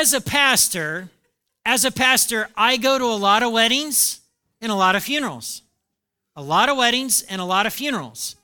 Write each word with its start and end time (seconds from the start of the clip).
as 0.00 0.14
a 0.14 0.20
pastor, 0.20 1.10
as 1.66 1.84
a 1.84 1.90
pastor, 1.90 2.48
I 2.56 2.78
go 2.78 2.98
to 2.98 3.04
a 3.04 3.20
lot 3.20 3.42
of 3.42 3.52
weddings 3.52 4.20
and 4.62 4.72
a 4.72 4.74
lot 4.74 4.96
of 4.96 5.02
funerals. 5.02 5.60
A 6.34 6.42
lot 6.42 6.70
of 6.70 6.78
weddings 6.78 7.20
and 7.20 7.38
a 7.38 7.44
lot 7.44 7.66
of 7.66 7.74
funerals. 7.74 8.36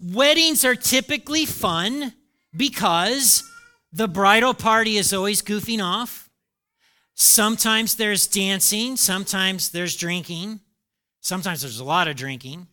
Weddings 0.00 0.64
are 0.64 0.74
typically 0.74 1.44
fun 1.44 2.14
because 2.56 3.44
the 3.92 4.08
bridal 4.08 4.54
party 4.54 4.96
is 4.96 5.12
always 5.12 5.42
goofing 5.42 5.84
off. 5.84 6.30
Sometimes 7.14 7.96
there's 7.96 8.26
dancing, 8.26 8.96
sometimes 8.96 9.68
there's 9.68 9.96
drinking, 9.96 10.60
sometimes 11.20 11.60
there's 11.60 11.80
a 11.80 11.84
lot 11.84 12.08
of 12.08 12.16
drinking. 12.16 12.68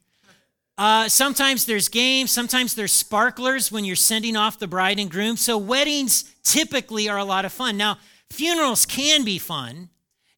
Uh, 0.78 1.08
sometimes 1.08 1.66
there's 1.66 1.88
games, 1.88 2.32
sometimes 2.32 2.74
there's 2.74 2.94
sparklers 2.94 3.71
when 3.71 3.86
you're 3.86 3.96
sending 3.96 4.36
off 4.36 4.60
the 4.60 4.68
bride 4.68 4.98
and 4.98 5.12
groom. 5.12 5.38
So, 5.38 5.58
weddings 5.58 6.24
typically 6.44 7.10
are 7.10 7.18
a 7.18 7.26
lot 7.26 7.46
of 7.46 7.54
fun. 7.54 7.78
Now, 7.78 7.98
funerals 8.34 8.86
can 8.86 9.24
be 9.24 9.38
fun 9.38 9.90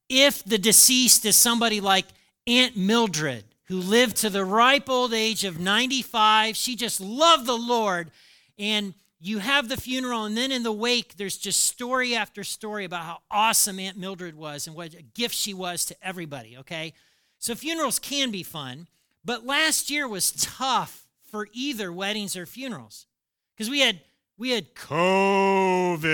if 0.10 0.44
the 0.44 0.58
deceased 0.58 1.26
is 1.26 1.36
somebody 1.36 1.82
like 1.82 2.06
Aunt 2.48 2.78
Mildred, 2.78 3.44
who 3.66 3.78
lived 3.78 4.18
to 4.18 4.30
the 4.30 4.46
ripe 4.46 4.90
old 4.90 5.14
age 5.14 5.44
of 5.44 5.60
95. 5.60 6.56
She 6.56 6.76
just 6.76 7.02
loved 7.02 7.46
the 7.46 7.58
Lord. 7.58 8.12
And 8.60 8.94
you 9.20 9.40
have 9.40 9.70
the 9.70 9.78
funeral, 9.78 10.26
and 10.26 10.38
then 10.38 10.52
in 10.52 10.62
the 10.62 10.72
wake, 10.72 11.18
there's 11.18 11.38
just 11.38 11.62
story 11.66 12.16
after 12.16 12.44
story 12.44 12.86
about 12.86 13.04
how 13.04 13.22
awesome 13.32 13.80
Aunt 13.80 13.98
Mildred 13.98 14.36
was 14.36 14.68
and 14.68 14.76
what 14.76 14.94
a 14.94 15.02
gift 15.02 15.34
she 15.34 15.54
was 15.54 15.86
to 15.86 15.96
everybody, 16.02 16.58
okay? 16.58 16.94
So, 17.40 17.56
funerals 17.56 17.98
can 17.98 18.30
be 18.30 18.44
fun. 18.44 18.88
But 19.24 19.46
last 19.46 19.90
year 19.90 20.08
was 20.08 20.32
tough 20.32 21.08
for 21.32 21.48
either 21.52 21.92
weddings 21.92 22.38
or 22.38 22.46
funerals 22.46 23.08
because 23.56 23.70
we 23.70 23.80
had 23.80 24.02
we 24.38 24.52
had 24.52 24.76
COVID. 24.76 26.06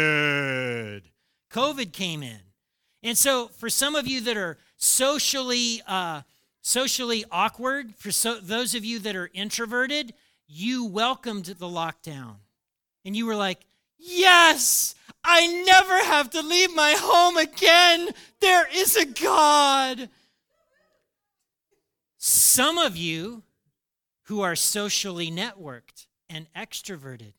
COVID 1.51 1.91
came 1.91 2.23
in, 2.23 2.39
and 3.03 3.17
so 3.17 3.47
for 3.47 3.69
some 3.69 3.95
of 3.95 4.07
you 4.07 4.21
that 4.21 4.37
are 4.37 4.57
socially 4.77 5.81
uh, 5.85 6.21
socially 6.61 7.25
awkward, 7.31 7.95
for 7.95 8.11
so, 8.11 8.39
those 8.39 8.73
of 8.73 8.85
you 8.85 8.99
that 8.99 9.15
are 9.15 9.29
introverted, 9.33 10.13
you 10.47 10.85
welcomed 10.85 11.45
the 11.45 11.67
lockdown, 11.67 12.35
and 13.03 13.15
you 13.15 13.25
were 13.25 13.35
like, 13.35 13.65
"Yes, 13.97 14.95
I 15.23 15.47
never 15.65 15.97
have 16.05 16.29
to 16.31 16.41
leave 16.41 16.73
my 16.73 16.95
home 16.97 17.37
again. 17.37 18.09
There 18.39 18.67
is 18.73 18.95
a 18.95 19.05
God." 19.05 20.09
Some 22.17 22.77
of 22.77 22.95
you 22.95 23.43
who 24.23 24.41
are 24.41 24.55
socially 24.55 25.29
networked 25.31 26.05
and 26.29 26.47
extroverted 26.55 27.33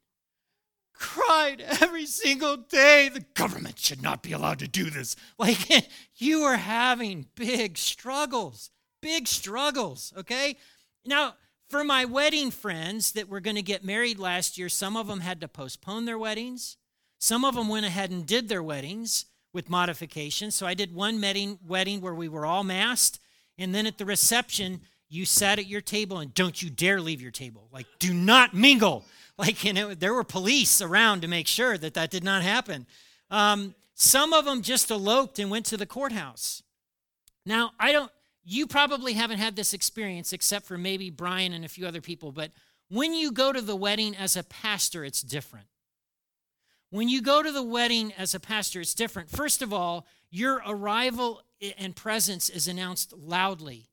cried 1.03 1.61
every 1.81 2.06
single 2.06 2.56
day 2.56 3.08
the 3.08 3.25
government 3.34 3.77
should 3.78 4.00
not 4.00 4.22
be 4.22 4.33
allowed 4.33 4.61
to 4.61 4.69
do 4.69 4.89
this. 4.89 5.17
Like 5.36 5.59
you 6.17 6.42
are 6.42 6.56
having 6.56 7.27
big 7.34 7.77
struggles, 7.77 8.70
big 9.00 9.27
struggles, 9.27 10.12
okay? 10.17 10.56
Now, 11.05 11.34
for 11.69 11.83
my 11.83 12.05
wedding 12.05 12.53
friends 12.53 13.12
that 13.12 13.28
were 13.28 13.41
going 13.41 13.56
to 13.56 13.62
get 13.62 13.84
married 13.84 14.19
last 14.19 14.56
year, 14.56 14.69
some 14.69 14.97
of 14.97 15.09
them 15.09 15.20
had 15.20 15.41
to 15.41 15.48
postpone 15.48 16.05
their 16.05 16.19
weddings. 16.19 16.77
Some 17.19 17.44
of 17.44 17.56
them 17.56 17.69
went 17.69 17.87
ahead 17.87 18.11
and 18.11 18.25
did 18.25 18.48
their 18.48 18.62
weddings 18.62 19.25
with 19.53 19.69
modifications. 19.69 20.55
So 20.55 20.66
I 20.66 20.75
did 20.75 20.94
one 20.94 21.20
wedding, 21.20 21.59
wedding 21.66 22.00
where 22.00 22.14
we 22.14 22.28
were 22.28 22.47
all 22.47 22.62
masked 22.62 23.19
and 23.59 23.75
then 23.75 23.87
at 23.87 23.98
the 23.98 24.05
reception, 24.05 24.81
you 25.09 25.25
sat 25.25 25.59
at 25.59 25.66
your 25.66 25.81
table 25.81 26.19
and 26.19 26.33
don't 26.33 26.62
you 26.62 26.70
dare 26.70 27.00
leave 27.00 27.20
your 27.20 27.31
table. 27.31 27.69
Like, 27.72 27.87
do 27.98 28.14
not 28.14 28.55
mingle. 28.55 29.05
Like, 29.42 29.64
you 29.64 29.72
know, 29.72 29.92
there 29.92 30.14
were 30.14 30.22
police 30.22 30.80
around 30.80 31.22
to 31.22 31.28
make 31.28 31.48
sure 31.48 31.76
that 31.76 31.94
that 31.94 32.12
did 32.12 32.22
not 32.22 32.42
happen. 32.42 32.86
Um, 33.28 33.74
some 33.94 34.32
of 34.32 34.44
them 34.44 34.62
just 34.62 34.88
eloped 34.88 35.40
and 35.40 35.50
went 35.50 35.66
to 35.66 35.76
the 35.76 35.84
courthouse. 35.84 36.62
Now, 37.44 37.72
I 37.80 37.90
don't, 37.90 38.12
you 38.44 38.68
probably 38.68 39.14
haven't 39.14 39.38
had 39.38 39.56
this 39.56 39.74
experience 39.74 40.32
except 40.32 40.64
for 40.64 40.78
maybe 40.78 41.10
Brian 41.10 41.52
and 41.52 41.64
a 41.64 41.68
few 41.68 41.88
other 41.88 42.00
people, 42.00 42.31
but 42.31 42.52
when 42.88 43.14
you 43.14 43.32
go 43.32 43.52
to 43.52 43.60
the 43.60 43.75
wedding 43.75 44.14
as 44.14 44.36
a 44.36 44.44
pastor, 44.44 45.04
it's 45.04 45.22
different. 45.22 45.66
When 46.91 47.08
you 47.08 47.20
go 47.20 47.42
to 47.42 47.50
the 47.50 47.64
wedding 47.64 48.12
as 48.16 48.36
a 48.36 48.41
pastor, 48.41 48.81
it's 48.81 48.94
different. 48.94 49.28
First 49.28 49.60
of 49.60 49.72
all, 49.72 50.06
your 50.31 50.62
arrival 50.64 51.42
and 51.78 51.97
presence 51.97 52.48
is 52.48 52.69
announced 52.69 53.12
loudly 53.12 53.88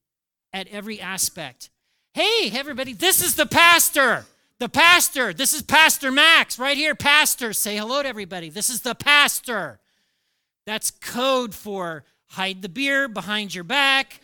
at 0.54 0.68
every 0.68 1.02
aspect. 1.02 1.72
Hey, 2.14 2.52
everybody, 2.54 2.94
this 2.94 3.24
is 3.24 3.34
the 3.34 3.48
pastor. 3.48 4.26
The 4.60 4.68
pastor. 4.68 5.34
This 5.34 5.54
is 5.54 5.62
Pastor 5.62 6.12
Max 6.12 6.60
right 6.60 6.76
here. 6.76 6.94
Pastor. 6.94 7.54
Say 7.54 7.78
hello 7.78 8.04
to 8.04 8.10
everybody. 8.10 8.50
This 8.50 8.70
is 8.70 8.82
the 8.82 8.94
pastor. 8.94 9.80
That's 10.66 10.92
code 10.92 11.56
for 11.56 12.04
hide 12.26 12.62
the 12.62 12.68
beer 12.68 13.08
behind 13.08 13.56
your 13.56 13.64
back. 13.64 14.20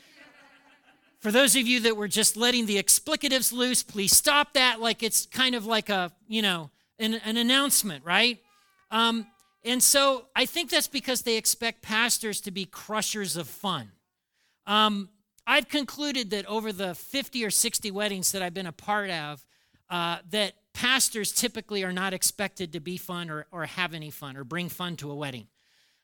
For 1.22 1.32
those 1.32 1.56
of 1.56 1.66
you 1.66 1.80
that 1.80 1.96
were 1.96 2.10
just 2.10 2.36
letting 2.36 2.66
the 2.66 2.76
explicatives 2.76 3.54
loose, 3.54 3.82
please 3.82 4.16
stop 4.16 4.54
that 4.56 4.82
like 4.82 5.04
it's 5.04 5.26
kind 5.26 5.56
of 5.56 5.66
like 5.66 5.88
a, 5.88 6.12
you 6.28 6.42
know, 6.42 6.70
an, 7.00 7.14
an 7.14 7.38
announcement, 7.38 8.04
right? 8.04 8.38
Um, 8.92 9.28
and 9.64 9.82
so 9.82 10.26
I 10.36 10.46
think 10.46 10.70
that's 10.70 10.90
because 10.90 11.22
they 11.22 11.38
expect 11.38 11.82
pastors 11.82 12.42
to 12.42 12.52
be 12.52 12.66
crushers 12.66 13.38
of 13.38 13.48
fun. 13.48 13.90
Um, 14.68 15.08
I've 15.48 15.70
concluded 15.70 16.30
that 16.32 16.46
over 16.46 16.74
the 16.74 16.94
50 16.94 17.46
or 17.46 17.50
60 17.50 17.90
weddings 17.90 18.34
that 18.34 18.42
I've 18.42 18.54
been 18.54 18.68
a 18.68 18.74
part 18.74 19.10
of, 19.10 19.46
uh, 19.90 20.18
that 20.30 20.54
pastors 20.74 21.32
typically 21.32 21.84
are 21.84 21.94
not 21.94 22.14
expected 22.14 22.74
to 22.74 22.80
be 22.80 22.98
fun 22.98 23.30
or, 23.30 23.46
or 23.52 23.66
have 23.66 23.94
any 23.94 24.10
fun 24.10 24.38
or 24.38 24.44
bring 24.44 24.70
fun 24.70 24.96
to 24.98 25.12
a 25.12 25.16
wedding. 25.16 25.48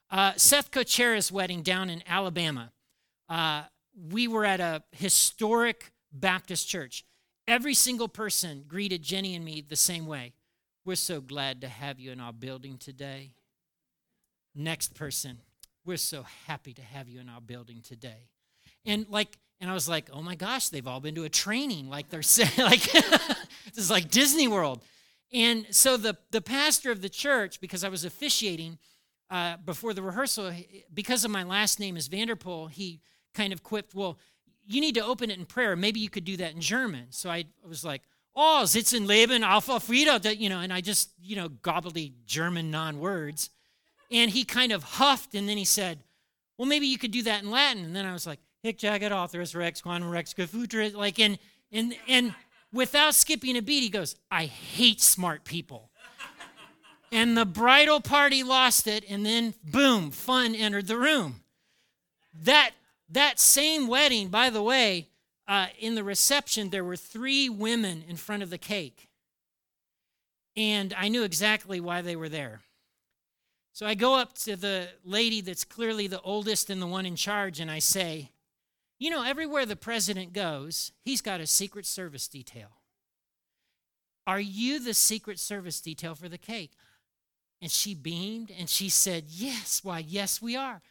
Uh, 0.10 0.34
Seth 0.36 0.72
Cochera's 0.72 1.32
wedding 1.32 1.62
down 1.62 1.90
in 1.90 2.04
Alabama, 2.08 2.72
uh, 3.30 3.64
we 4.10 4.28
were 4.28 4.46
at 4.46 4.60
a 4.60 4.84
historic 4.92 5.92
Baptist 6.12 6.68
church. 6.68 7.06
Every 7.48 7.74
single 7.74 8.08
person 8.08 8.66
greeted 8.68 9.02
Jenny 9.02 9.36
and 9.36 9.44
me 9.44 9.62
the 9.68 9.76
same 9.76 10.06
way. 10.06 10.34
We're 10.86 10.96
so 10.96 11.22
glad 11.22 11.62
to 11.62 11.68
have 11.68 12.00
you 12.00 12.12
in 12.12 12.20
our 12.20 12.34
building 12.34 12.78
today. 12.78 13.32
Next 14.56 14.96
person, 14.96 15.40
we're 15.86 15.98
so 15.98 16.26
happy 16.48 16.74
to 16.74 16.82
have 16.82 17.08
you 17.08 17.20
in 17.20 17.30
our 17.30 17.42
building 17.42 17.82
today. 17.82 18.30
And 18.86 19.06
like, 19.10 19.38
and 19.60 19.70
I 19.70 19.74
was 19.74 19.88
like, 19.88 20.10
oh 20.12 20.22
my 20.22 20.36
gosh, 20.36 20.70
they've 20.70 20.88
all 20.88 21.00
been 21.00 21.16
to 21.16 21.24
a 21.24 21.30
training. 21.30 21.90
Like 21.90 22.10
they're 22.10 22.22
saying, 22.22 22.52
like 22.58 22.82
like 23.92 24.10
Disney 24.10 24.48
World. 24.48 24.82
And 25.34 25.66
so 25.72 25.98
the 25.98 26.18
the 26.32 26.42
pastor 26.42 26.92
of 26.92 27.02
the 27.02 27.10
church, 27.10 27.62
because 27.62 27.84
I 27.84 27.90
was 27.90 28.04
officiating 28.04 28.80
uh, 29.30 29.58
before 29.66 29.94
the 29.94 30.02
rehearsal, 30.02 30.52
because 30.94 31.24
of 31.24 31.32
my 31.32 31.44
last 31.44 31.80
name 31.80 31.96
is 31.96 32.08
Vanderpool, 32.08 32.68
he 32.68 33.00
kind 33.34 33.54
of 33.54 33.64
quipped, 33.64 33.96
well, 33.96 34.20
you 34.66 34.82
need 34.82 34.96
to 34.96 35.06
open 35.06 35.30
it 35.32 35.40
in 35.40 35.46
prayer. 35.46 35.76
Maybe 35.76 36.00
you 36.00 36.10
could 36.10 36.26
do 36.26 36.38
that 36.38 36.54
in 36.54 36.60
German. 36.60 37.08
So 37.12 37.30
I 37.30 37.46
was 37.66 37.84
like, 37.84 38.02
oh, 38.36 38.64
sitzen 38.66 39.08
Leben, 39.08 39.44
Alpha 39.44 39.80
Frieda, 39.80 40.36
you 40.36 40.50
know, 40.50 40.60
and 40.60 40.74
I 40.74 40.82
just, 40.82 41.12
you 41.22 41.36
know, 41.36 41.50
gobbledy 41.50 42.14
German 42.26 42.72
non 42.72 43.00
words. 43.00 43.50
And 44.12 44.30
he 44.30 44.44
kind 44.44 44.74
of 44.74 44.84
huffed 44.84 45.36
and 45.36 45.48
then 45.48 45.58
he 45.58 45.66
said, 45.66 46.00
Well, 46.58 46.68
maybe 46.68 46.88
you 46.88 46.98
could 46.98 47.12
do 47.12 47.24
that 47.24 47.44
in 47.44 47.50
Latin. 47.50 47.86
And 47.86 47.96
then 47.96 48.06
I 48.06 48.12
was 48.12 48.28
like, 48.28 48.40
Hic 48.64 48.78
jacet 48.78 49.12
authorus 49.12 49.56
rex 49.56 49.82
quantum 49.82 50.10
rex 50.10 50.34
cafutre. 50.34 50.94
Like, 50.94 51.20
and, 51.20 51.40
and, 51.72 51.96
and 52.08 52.36
without 52.74 53.16
skipping 53.16 53.58
a 53.58 53.62
beat, 53.62 53.82
he 53.84 53.90
goes, 53.90 54.16
I 54.30 54.46
hate 54.46 55.02
smart 55.02 55.44
people. 55.44 55.90
and 57.12 57.38
the 57.38 57.46
bridal 57.46 58.02
party 58.02 58.44
lost 58.44 58.88
it. 58.88 59.04
And 59.10 59.26
then, 59.26 59.54
boom, 59.64 60.12
fun 60.12 60.56
entered 60.56 60.88
the 60.88 60.98
room. 60.98 61.42
That, 62.34 62.72
that 63.10 63.40
same 63.40 63.88
wedding, 63.88 64.30
by 64.30 64.50
the 64.50 64.64
way, 64.64 65.10
uh, 65.48 65.68
in 65.80 65.96
the 65.96 66.04
reception, 66.04 66.70
there 66.70 66.84
were 66.84 66.96
three 66.96 67.50
women 67.50 68.04
in 68.08 68.16
front 68.16 68.44
of 68.44 68.50
the 68.50 68.58
cake. 68.58 69.10
And 70.56 70.94
I 70.98 71.10
knew 71.10 71.24
exactly 71.24 71.80
why 71.80 72.02
they 72.02 72.16
were 72.16 72.30
there. 72.30 72.62
So 73.74 73.86
I 73.86 73.96
go 73.96 74.16
up 74.16 74.34
to 74.40 74.56
the 74.56 74.90
lady 75.06 75.42
that's 75.42 75.64
clearly 75.64 76.08
the 76.08 76.22
oldest 76.22 76.70
and 76.70 76.82
the 76.82 76.88
one 76.88 77.06
in 77.06 77.16
charge, 77.16 77.60
and 77.60 77.72
I 77.72 77.80
say, 77.80 78.32
You 79.02 79.10
know, 79.10 79.24
everywhere 79.24 79.66
the 79.66 79.76
president 79.76 80.32
goes, 80.32 80.92
he's 81.04 81.22
got 81.22 81.42
a 81.42 81.48
Secret 81.48 81.88
Service 81.88 82.28
detail. 82.28 82.68
Are 84.28 84.40
you 84.40 84.80
the 84.80 84.94
Secret 84.94 85.40
Service 85.40 85.82
detail 85.82 86.14
for 86.14 86.30
the 86.30 86.38
cake? 86.38 86.74
And 87.64 87.72
she 87.72 87.96
beamed 87.96 88.52
and 88.56 88.70
she 88.70 88.90
said, 88.90 89.24
Yes. 89.28 89.82
Why, 89.84 90.06
yes, 90.08 90.40
we 90.40 90.56
are. 90.56 90.84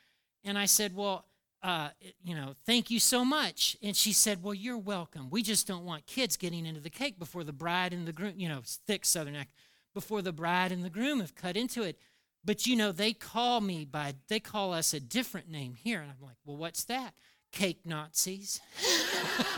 And 0.43 0.59
I 0.59 0.65
said, 0.65 0.97
Well, 0.97 1.25
uh, 1.63 1.91
you 2.25 2.35
know, 2.35 2.55
thank 2.67 2.91
you 2.91 2.99
so 2.99 3.25
much. 3.25 3.77
And 3.81 3.95
she 3.95 4.13
said, 4.13 4.43
Well, 4.43 4.55
you're 4.55 4.77
welcome. 4.77 5.31
We 5.31 5.45
just 5.45 5.69
don't 5.69 5.85
want 5.85 6.07
kids 6.07 6.37
getting 6.37 6.67
into 6.67 6.81
the 6.81 6.91
cake 6.91 7.17
before 7.17 7.45
the 7.45 7.53
bride 7.53 7.93
and 7.93 8.09
the 8.09 8.13
groom, 8.13 8.35
you 8.37 8.49
know, 8.49 8.63
thick 8.65 9.05
southern 9.05 9.37
accent, 9.37 9.55
before 9.95 10.21
the 10.21 10.33
bride 10.33 10.73
and 10.73 10.85
the 10.85 10.91
groom 10.91 11.21
have 11.21 11.37
cut 11.37 11.57
into 11.57 11.85
it. 11.85 11.97
But 12.45 12.67
you 12.67 12.75
know, 12.75 12.91
they 12.91 13.13
call 13.13 13.61
me 13.61 13.85
by, 13.85 14.15
they 14.27 14.41
call 14.41 14.73
us 14.73 14.93
a 14.93 14.99
different 14.99 15.49
name 15.49 15.75
here. 15.75 16.01
And 16.01 16.11
I'm 16.11 16.27
like, 16.27 16.39
well, 16.45 16.57
what's 16.57 16.83
that? 16.87 17.15
Cake 17.53 17.81
Nazis. 17.85 18.61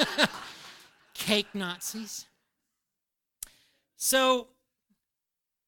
Cake 1.15 1.55
Nazis. 1.55 2.27
So 3.97 4.49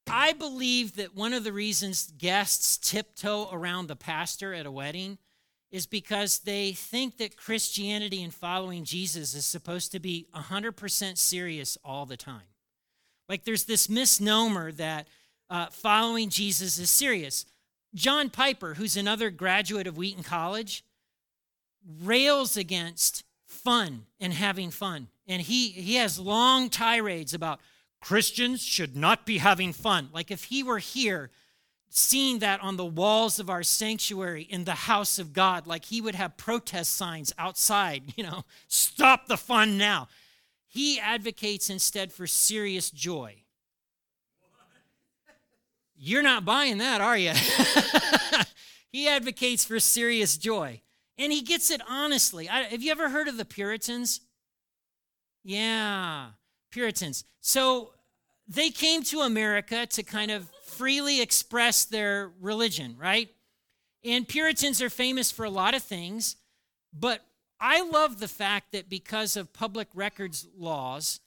I 0.09 0.33
believe 0.33 0.97
that 0.97 1.15
one 1.15 1.33
of 1.33 1.45
the 1.45 1.53
reasons 1.53 2.13
guests 2.19 2.77
tiptoe 2.77 3.49
around 3.53 3.87
the 3.87 3.97
pastor 3.97 4.53
at 4.53 4.67
a 4.67 4.71
wedding 4.71 5.19
is 5.71 5.87
because 5.87 6.41
they 6.41 6.73
think 6.73 7.19
that 7.19 7.37
Christianity 7.37 8.23
and 8.23 8.33
following 8.33 8.85
Jesus 8.85 9.35
is 9.35 9.47
supposed 9.47 9.93
to 9.93 9.99
be 9.99 10.27
100% 10.35 11.19
serious 11.19 11.79
all 11.85 12.07
the 12.07 12.17
time. 12.17 12.43
Like 13.29 13.45
there's 13.45 13.65
this 13.65 13.89
misnomer 13.89 14.71
that 14.73 15.09
uh, 15.51 15.67
following 15.67 16.29
Jesus 16.29 16.79
is 16.79 16.91
serious. 16.91 17.47
John 17.95 18.31
Piper, 18.31 18.75
who's 18.75 18.97
another 18.97 19.31
graduate 19.31 19.87
of 19.87 19.97
Wheaton 19.97 20.23
College, 20.23 20.85
rails 22.01 22.57
against 22.57 23.25
fun 23.47 24.07
and 24.21 24.33
having 24.33 24.71
fun. 24.71 25.09
And 25.27 25.43
he, 25.43 25.69
he 25.71 25.97
has 25.97 26.19
long 26.19 26.69
tirades 26.69 27.35
about 27.35 27.61
Christians 28.01 28.63
should 28.63 28.97
not 28.97 29.25
be 29.25 29.39
having 29.39 29.73
fun. 29.73 30.11
Like 30.13 30.31
if 30.31 30.45
he 30.45 30.63
were 30.63 30.79
here, 30.79 31.31
seeing 31.89 32.41
that 32.41 32.61
on 32.61 32.77
the 32.77 32.85
walls 32.85 33.39
of 33.39 33.49
our 33.49 33.63
sanctuary 33.63 34.43
in 34.43 34.65
the 34.65 34.73
house 34.73 35.19
of 35.19 35.33
God, 35.33 35.67
like 35.67 35.87
he 35.87 36.01
would 36.01 36.17
have 36.17 36.37
protest 36.37 36.97
signs 36.97 37.33
outside, 37.39 38.13
you 38.17 38.25
know, 38.25 38.45
stop 38.69 39.27
the 39.27 39.37
fun 39.37 39.79
now. 39.79 40.09
He 40.67 40.99
advocates 40.99 41.71
instead 41.71 42.13
for 42.13 42.27
serious 42.27 42.91
joy. 42.91 43.37
You're 45.97 46.23
not 46.23 46.45
buying 46.45 46.79
that, 46.79 47.01
are 47.01 47.17
you? 47.17 47.33
he 48.91 49.09
advocates 49.09 49.65
for 49.65 49.79
serious 49.79 50.37
joy. 50.37 50.83
And 51.19 51.33
he 51.33 51.43
gets 51.43 51.71
it 51.71 51.81
honestly. 51.89 52.49
I, 52.49 52.65
have 52.65 52.83
you 52.83 52.91
ever 52.91 53.11
heard 53.11 53.29
of 53.29 53.37
the 53.37 53.45
Puritans? 53.45 54.21
Yeah, 55.45 56.29
Puritans. 56.71 57.25
So 57.41 57.91
they 58.49 58.71
came 58.71 59.03
to 59.05 59.21
America 59.21 59.87
to 59.87 60.03
kind 60.03 60.31
of 60.31 60.51
freely 60.65 61.21
express 61.21 61.85
their 61.85 62.33
religion, 62.41 62.97
right? 62.99 63.29
And 64.05 64.29
Puritans 64.29 64.83
are 64.83 64.91
famous 64.91 65.31
for 65.31 65.45
a 65.45 65.51
lot 65.51 65.75
of 65.75 65.83
things, 65.83 66.37
but 66.93 67.21
I 67.61 67.83
love 67.83 68.21
the 68.21 68.29
fact 68.29 68.73
that 68.73 68.91
because 68.91 69.37
of 69.37 69.53
public 69.53 69.89
records 69.95 70.47
laws, 70.57 71.21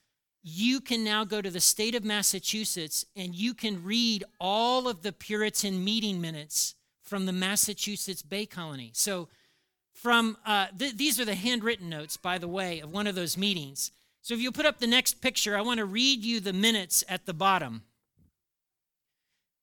you 0.44 0.80
can 0.80 1.04
now 1.04 1.24
go 1.26 1.42
to 1.42 1.50
the 1.50 1.60
state 1.60 1.96
of 1.96 2.06
Massachusetts 2.06 3.06
and 3.16 3.34
you 3.34 3.54
can 3.54 3.84
read 3.84 4.24
all 4.40 4.88
of 4.88 5.02
the 5.02 5.12
Puritan 5.12 5.84
meeting 5.84 6.22
minutes 6.22 6.76
from 7.04 7.26
the 7.26 7.34
Massachusetts 7.34 8.22
Bay 8.22 8.46
Colony. 8.46 8.92
So, 8.94 9.30
from 10.02 10.38
uh, 10.46 10.68
th- 10.78 10.96
these 10.96 11.20
are 11.20 11.26
the 11.26 11.36
handwritten 11.36 11.90
notes, 11.90 12.18
by 12.18 12.38
the 12.38 12.48
way, 12.48 12.80
of 12.80 12.92
one 12.92 13.08
of 13.08 13.16
those 13.16 13.38
meetings. 13.38 13.92
So 14.22 14.34
if 14.34 14.40
you 14.40 14.52
put 14.52 14.66
up 14.66 14.80
the 14.80 14.88
next 14.88 15.22
picture, 15.22 15.58
I 15.58 15.62
want 15.62 15.80
to 15.80 15.86
read 15.86 16.24
you 16.24 16.40
the 16.40 16.54
minutes 16.54 17.04
at 17.10 17.26
the 17.26 17.34
bottom. 17.34 17.84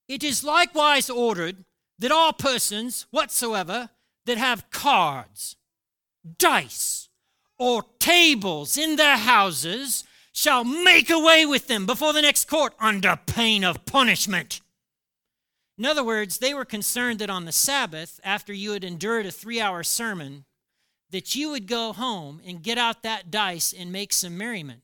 It 0.08 0.24
is 0.24 0.42
likewise 0.42 1.08
ordered 1.08 1.64
that 1.98 2.10
all 2.10 2.32
persons 2.32 3.06
whatsoever 3.10 3.90
that 4.26 4.38
have 4.38 4.70
cards, 4.70 5.56
dice, 6.38 7.08
or 7.58 7.84
tables 7.98 8.76
in 8.76 8.96
their 8.96 9.16
houses 9.16 10.04
shall 10.32 10.64
make 10.64 11.10
away 11.10 11.46
with 11.46 11.68
them 11.68 11.86
before 11.86 12.12
the 12.12 12.22
next 12.22 12.48
court 12.48 12.74
under 12.80 13.18
pain 13.26 13.62
of 13.62 13.86
punishment. 13.86 14.60
In 15.76 15.84
other 15.84 16.04
words, 16.04 16.38
they 16.38 16.54
were 16.54 16.64
concerned 16.64 17.18
that 17.18 17.30
on 17.30 17.44
the 17.44 17.52
Sabbath, 17.52 18.20
after 18.22 18.52
you 18.52 18.72
had 18.72 18.84
endured 18.84 19.26
a 19.26 19.30
three 19.30 19.60
hour 19.60 19.82
sermon, 19.82 20.44
that 21.10 21.34
you 21.34 21.50
would 21.50 21.66
go 21.66 21.92
home 21.92 22.40
and 22.46 22.62
get 22.62 22.78
out 22.78 23.02
that 23.02 23.30
dice 23.30 23.72
and 23.72 23.92
make 23.92 24.12
some 24.12 24.36
merriment. 24.38 24.82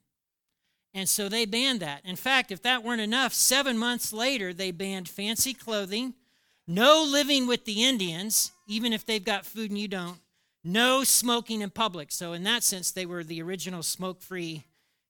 And 0.92 1.08
so 1.08 1.28
they 1.28 1.44
banned 1.44 1.80
that. 1.80 2.04
In 2.04 2.16
fact, 2.16 2.50
if 2.50 2.62
that 2.62 2.82
weren't 2.82 3.00
enough, 3.00 3.32
seven 3.32 3.78
months 3.78 4.12
later, 4.12 4.52
they 4.52 4.72
banned 4.72 5.08
fancy 5.08 5.54
clothing, 5.54 6.14
no 6.66 7.04
living 7.06 7.46
with 7.46 7.64
the 7.64 7.84
Indians, 7.84 8.52
even 8.66 8.92
if 8.92 9.06
they've 9.06 9.24
got 9.24 9.46
food 9.46 9.70
and 9.70 9.78
you 9.78 9.88
don't, 9.88 10.18
no 10.64 11.04
smoking 11.04 11.60
in 11.60 11.70
public. 11.70 12.10
So, 12.10 12.32
in 12.32 12.42
that 12.44 12.64
sense, 12.64 12.90
they 12.90 13.06
were 13.06 13.24
the 13.24 13.40
original 13.40 13.82
smoke 13.82 14.20
free 14.20 14.64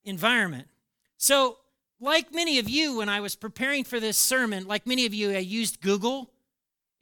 environment. 0.05 0.69
So, 1.17 1.59
like 2.01 2.35
many 2.35 2.59
of 2.59 2.69
you, 2.69 2.97
when 2.97 3.09
I 3.09 3.21
was 3.21 3.37
preparing 3.37 3.85
for 3.85 4.01
this 4.01 4.19
sermon, 4.19 4.67
like 4.67 4.87
many 4.87 5.07
of 5.07 5.15
you, 5.15 5.31
I 5.31 5.39
used 5.39 5.81
Google 5.81 6.31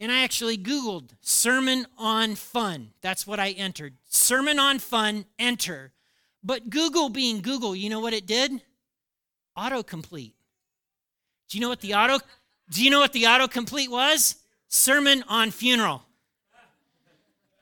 and 0.00 0.12
I 0.12 0.22
actually 0.22 0.58
Googled 0.58 1.10
sermon 1.20 1.86
on 1.96 2.34
fun. 2.34 2.90
That's 3.00 3.26
what 3.26 3.40
I 3.40 3.50
entered. 3.50 3.94
Sermon 4.08 4.58
on 4.58 4.78
fun, 4.78 5.24
enter. 5.38 5.92
But 6.42 6.70
Google 6.70 7.08
being 7.08 7.40
Google, 7.40 7.74
you 7.74 7.90
know 7.90 8.00
what 8.00 8.12
it 8.12 8.26
did? 8.26 8.62
Autocomplete. 9.56 10.32
Do 11.48 11.58
you 11.58 11.60
know 11.60 11.68
what 11.68 11.80
the 11.80 11.94
auto 11.94 12.18
do 12.70 12.84
you 12.84 12.90
know 12.90 13.00
what 13.00 13.12
the 13.12 13.24
autocomplete 13.24 13.88
was? 13.88 14.36
Sermon 14.68 15.24
on 15.28 15.50
funeral. 15.50 16.02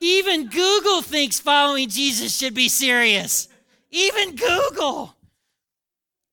Even 0.00 0.48
Google 0.48 1.00
thinks 1.00 1.38
following 1.38 1.88
Jesus 1.88 2.36
should 2.36 2.54
be 2.54 2.68
serious. 2.68 3.48
Even 3.90 4.34
Google. 4.34 5.15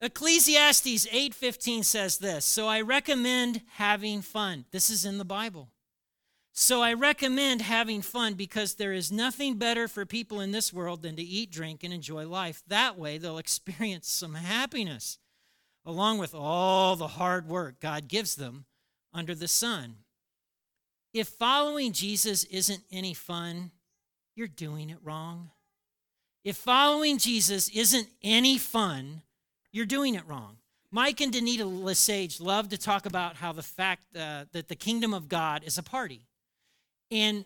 Ecclesiastes 0.03 1.07
8:15 1.09 1.81
says 1.81 2.17
this, 2.17 2.43
"So 2.43 2.67
I 2.67 2.81
recommend 2.81 3.63
having 3.75 4.21
fun." 4.21 4.65
This 4.71 4.89
is 4.89 5.05
in 5.05 5.17
the 5.17 5.23
Bible. 5.23 5.71
So 6.51 6.81
I 6.81 6.93
recommend 6.93 7.61
having 7.61 8.01
fun 8.01 8.33
because 8.33 8.75
there 8.75 8.91
is 8.91 9.13
nothing 9.13 9.57
better 9.57 9.87
for 9.87 10.05
people 10.05 10.41
in 10.41 10.51
this 10.51 10.73
world 10.73 11.01
than 11.01 11.15
to 11.15 11.23
eat, 11.23 11.51
drink, 11.51 11.83
and 11.83 11.93
enjoy 11.93 12.27
life. 12.27 12.63
That 12.67 12.97
way, 12.97 13.17
they'll 13.17 13.37
experience 13.37 14.09
some 14.09 14.35
happiness 14.35 15.19
along 15.85 16.17
with 16.17 16.35
all 16.35 16.97
the 16.97 17.07
hard 17.07 17.47
work 17.47 17.79
God 17.79 18.09
gives 18.09 18.35
them 18.35 18.65
under 19.13 19.33
the 19.33 19.47
sun. 19.47 20.03
If 21.13 21.29
following 21.29 21.93
Jesus 21.93 22.43
isn't 22.45 22.83
any 22.91 23.13
fun, 23.13 23.71
you're 24.35 24.47
doing 24.47 24.89
it 24.89 25.01
wrong. 25.01 25.51
If 26.43 26.57
following 26.57 27.19
Jesus 27.19 27.69
isn't 27.69 28.09
any 28.21 28.57
fun, 28.57 29.23
you're 29.73 29.85
doing 29.85 30.15
it 30.15 30.25
wrong. 30.25 30.57
Mike 30.91 31.19
and 31.19 31.33
Danita 31.33 31.65
Lesage 31.65 32.39
love 32.39 32.69
to 32.69 32.77
talk 32.77 33.05
about 33.05 33.35
how 33.35 33.51
the 33.51 33.63
fact 33.63 34.03
uh, 34.15 34.45
that 34.53 34.69
the 34.69 34.75
kingdom 34.75 35.13
of 35.13 35.27
God 35.27 35.63
is 35.65 35.77
a 35.77 35.83
party. 35.83 36.27
And 37.11 37.43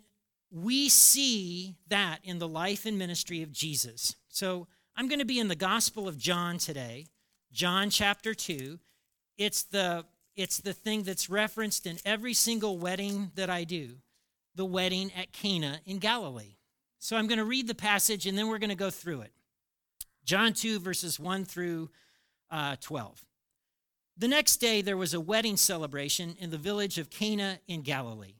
we 0.51 0.89
see 0.89 1.75
that 1.87 2.19
in 2.23 2.39
the 2.39 2.47
life 2.47 2.85
and 2.85 2.99
ministry 2.99 3.41
of 3.41 3.51
Jesus. 3.51 4.15
So 4.27 4.67
I'm 4.95 5.07
going 5.07 5.19
to 5.19 5.25
be 5.25 5.39
in 5.39 5.47
the 5.47 5.55
Gospel 5.55 6.07
of 6.07 6.17
John 6.17 6.57
today, 6.57 7.07
John 7.51 7.89
chapter 7.89 8.33
2. 8.33 8.77
It's 9.37 9.63
the, 9.63 10.05
it's 10.35 10.57
the 10.59 10.73
thing 10.73 11.03
that's 11.03 11.29
referenced 11.29 11.85
in 11.85 11.97
every 12.05 12.33
single 12.33 12.77
wedding 12.77 13.31
that 13.35 13.49
I 13.49 13.63
do, 13.63 13.97
the 14.55 14.65
wedding 14.65 15.11
at 15.15 15.31
Cana 15.31 15.79
in 15.85 15.99
Galilee. 15.99 16.55
So 16.99 17.15
I'm 17.15 17.27
going 17.27 17.37
to 17.37 17.45
read 17.45 17.67
the 17.67 17.75
passage 17.75 18.25
and 18.25 18.37
then 18.37 18.47
we're 18.47 18.57
going 18.57 18.69
to 18.69 18.75
go 18.75 18.89
through 18.89 19.21
it. 19.21 19.31
John 20.25 20.51
2, 20.51 20.79
verses 20.79 21.19
1 21.19 21.45
through 21.45 21.89
uh, 22.51 22.75
12. 22.81 23.25
The 24.17 24.27
next 24.27 24.57
day, 24.57 24.81
there 24.81 24.97
was 24.97 25.13
a 25.13 25.19
wedding 25.19 25.57
celebration 25.57 26.35
in 26.39 26.49
the 26.49 26.57
village 26.57 26.97
of 26.97 27.09
Cana 27.09 27.59
in 27.67 27.81
Galilee. 27.81 28.35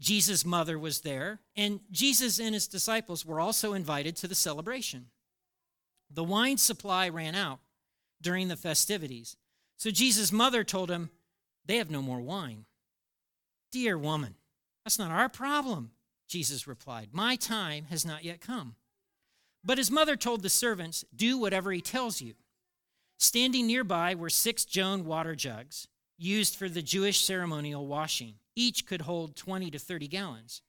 Jesus' 0.00 0.44
mother 0.44 0.78
was 0.78 1.02
there, 1.02 1.40
and 1.56 1.80
Jesus 1.90 2.40
and 2.40 2.52
his 2.52 2.66
disciples 2.66 3.24
were 3.24 3.38
also 3.38 3.74
invited 3.74 4.16
to 4.16 4.28
the 4.28 4.34
celebration. 4.34 5.06
The 6.10 6.24
wine 6.24 6.58
supply 6.58 7.08
ran 7.08 7.34
out 7.34 7.60
during 8.20 8.48
the 8.48 8.56
festivities, 8.56 9.36
so 9.76 9.90
Jesus' 9.90 10.32
mother 10.32 10.64
told 10.64 10.90
him, 10.90 11.10
They 11.64 11.76
have 11.76 11.90
no 11.90 12.02
more 12.02 12.20
wine. 12.20 12.64
Dear 13.70 13.96
woman, 13.96 14.34
that's 14.84 14.98
not 14.98 15.10
our 15.10 15.28
problem, 15.28 15.92
Jesus 16.28 16.66
replied. 16.66 17.10
My 17.12 17.36
time 17.36 17.86
has 17.90 18.04
not 18.04 18.24
yet 18.24 18.40
come. 18.40 18.76
But 19.64 19.78
his 19.78 19.90
mother 19.90 20.16
told 20.16 20.42
the 20.42 20.50
servants, 20.50 21.04
Do 21.14 21.38
whatever 21.38 21.72
he 21.72 21.80
tells 21.80 22.20
you. 22.20 22.34
Standing 23.18 23.66
nearby 23.66 24.14
were 24.14 24.30
six 24.30 24.64
Joan 24.64 25.04
water 25.04 25.34
jugs 25.34 25.88
used 26.18 26.56
for 26.56 26.68
the 26.68 26.82
Jewish 26.82 27.24
ceremonial 27.24 27.86
washing. 27.86 28.34
Each 28.54 28.86
could 28.86 29.02
hold 29.02 29.36
20 29.36 29.70
to 29.70 29.78
30 29.78 30.08
gallons. 30.08 30.62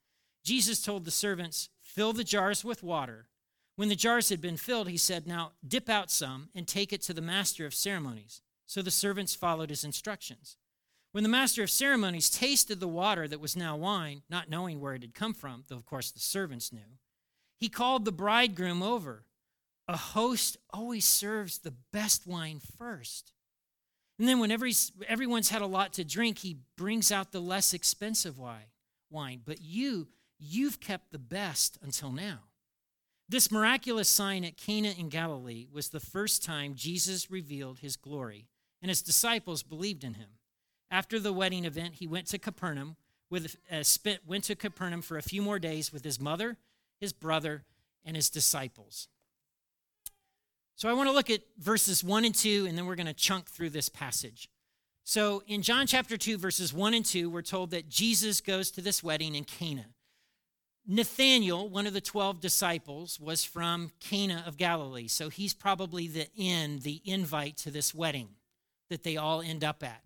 Jesus 0.44 0.82
told 0.82 1.06
the 1.06 1.12
servants, 1.12 1.70
Fill 1.82 2.14
the 2.14 2.24
jars 2.24 2.64
with 2.64 2.84
water. 2.84 3.28
When 3.76 3.90
the 3.90 3.96
jars 3.96 4.30
had 4.30 4.42
been 4.42 4.58
filled, 4.58 4.90
he 4.90 4.98
said, 4.98 5.28
Now 5.28 5.52
dip 5.68 5.90
out 5.90 6.10
some 6.10 6.50
and 6.56 6.68
take 6.68 6.94
it 6.94 7.02
to 7.04 7.14
the 7.14 7.22
master 7.22 7.66
of 7.66 7.74
ceremonies. 7.74 8.42
So 8.66 8.82
the 8.82 8.92
servants 8.92 9.36
followed 9.36 9.70
his 9.70 9.84
instructions. 9.84 10.58
When 11.12 11.24
the 11.24 11.30
master 11.30 11.64
of 11.64 11.70
ceremonies 11.70 12.30
tasted 12.30 12.80
the 12.80 12.88
water 12.88 13.28
that 13.28 13.40
was 13.40 13.56
now 13.56 13.78
wine, 13.78 14.24
not 14.30 14.50
knowing 14.50 14.80
where 14.80 14.96
it 14.96 15.02
had 15.02 15.14
come 15.14 15.34
from, 15.34 15.64
though 15.68 15.78
of 15.78 15.86
course 15.86 16.12
the 16.12 16.20
servants 16.20 16.74
knew, 16.74 17.00
he 17.58 17.70
called 17.70 18.04
the 18.04 18.12
bridegroom 18.12 18.84
over. 18.84 19.25
A 19.88 19.98
host 19.98 20.58
always 20.72 21.06
serves 21.06 21.60
the 21.60 21.74
best 21.94 22.26
wine 22.26 22.60
first. 22.78 23.34
And 24.18 24.28
then, 24.28 24.40
whenever 24.40 24.68
everyone's 25.08 25.50
had 25.50 25.62
a 25.62 25.68
lot 25.68 25.94
to 25.94 26.04
drink, 26.04 26.40
he 26.40 26.58
brings 26.78 27.12
out 27.12 27.32
the 27.32 27.42
less 27.42 27.74
expensive 27.74 28.38
wine. 28.40 29.42
But 29.46 29.62
you, 29.62 30.08
you've 30.40 30.80
kept 30.80 31.12
the 31.12 31.20
best 31.20 31.78
until 31.82 32.12
now. 32.12 32.40
This 33.28 33.52
miraculous 33.52 34.08
sign 34.08 34.44
at 34.44 34.58
Cana 34.58 34.90
in 34.90 35.10
Galilee 35.10 35.68
was 35.72 35.90
the 35.90 36.00
first 36.00 36.44
time 36.44 36.76
Jesus 36.76 37.32
revealed 37.32 37.80
his 37.80 37.96
glory, 37.96 38.48
and 38.82 38.90
his 38.90 39.02
disciples 39.02 39.64
believed 39.64 40.04
in 40.04 40.14
him. 40.16 40.30
after 40.92 41.20
the 41.20 41.34
wedding 41.34 41.66
event, 41.66 41.96
he 41.96 42.08
went 42.08 42.28
to 42.28 42.38
Capernaum 42.38 42.96
with 43.30 43.58
uh, 43.72 43.84
spent, 43.84 44.22
went 44.26 44.44
to 44.46 44.56
Capernaum 44.56 45.02
for 45.02 45.18
a 45.18 45.24
few 45.24 45.42
more 45.42 45.60
days 45.60 45.92
with 45.92 46.04
his 46.04 46.20
mother, 46.20 46.58
his 47.00 47.12
brother, 47.12 47.66
and 48.06 48.16
his 48.16 48.30
disciples. 48.30 49.08
So 50.76 50.90
I 50.90 50.94
want 50.94 51.08
to 51.08 51.14
look 51.14 51.30
at 51.30 51.42
verses 51.58 52.04
1 52.04 52.26
and 52.26 52.36
2, 52.36 52.66
and 52.68 52.78
then 52.78 52.86
we're 52.86 52.96
going 52.96 53.06
to 53.06 53.14
chunk 53.14 53.50
through 53.50 53.70
this 53.70 53.88
passage. 53.88 54.50
So 55.06 55.42
in 55.48 55.62
John 55.62 55.88
chapter 55.88 56.18
2, 56.18 56.38
verses 56.38 56.74
1 56.74 56.94
and 56.94 57.06
2, 57.06 57.30
we're 57.30 57.42
told 57.42 57.72
that 57.72 57.88
Jesus 57.88 58.42
goes 58.42 58.72
to 58.72 58.82
this 58.82 59.02
wedding 59.02 59.36
in 59.36 59.46
Cana. 59.46 59.86
Nathanael, 60.88 61.70
one 61.70 61.88
of 61.88 61.94
the 61.94 62.02
12 62.02 62.42
disciples, 62.42 63.20
was 63.20 63.46
from 63.46 63.92
Cana 64.00 64.44
of 64.46 64.58
Galilee. 64.58 65.08
So 65.08 65.30
he's 65.30 65.54
probably 65.54 66.08
the 66.08 66.28
in, 66.36 66.80
the 66.80 67.02
invite 67.06 67.58
to 67.58 67.72
this 67.72 67.96
wedding 67.96 68.30
that 68.90 69.04
they 69.04 69.16
all 69.18 69.42
end 69.42 69.64
up 69.64 69.82
at. 69.82 70.04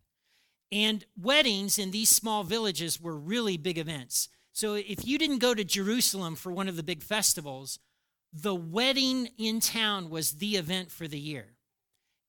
And 0.71 1.03
weddings 1.19 1.79
in 1.79 1.91
these 1.91 2.09
small 2.09 2.43
villages 2.43 3.01
were 3.01 3.15
really 3.15 3.57
big 3.57 3.77
events. 3.77 4.29
So 4.53 4.75
if 4.75 5.05
you 5.05 5.17
didn't 5.17 5.39
go 5.39 5.53
to 5.53 5.63
Jerusalem 5.63 6.35
for 6.35 6.51
one 6.51 6.67
of 6.67 6.75
the 6.75 6.83
big 6.83 7.01
festivals, 7.01 7.79
the 8.33 8.55
wedding 8.55 9.29
in 9.37 9.59
town 9.59 10.09
was 10.09 10.33
the 10.33 10.55
event 10.55 10.91
for 10.91 11.07
the 11.07 11.19
year. 11.19 11.47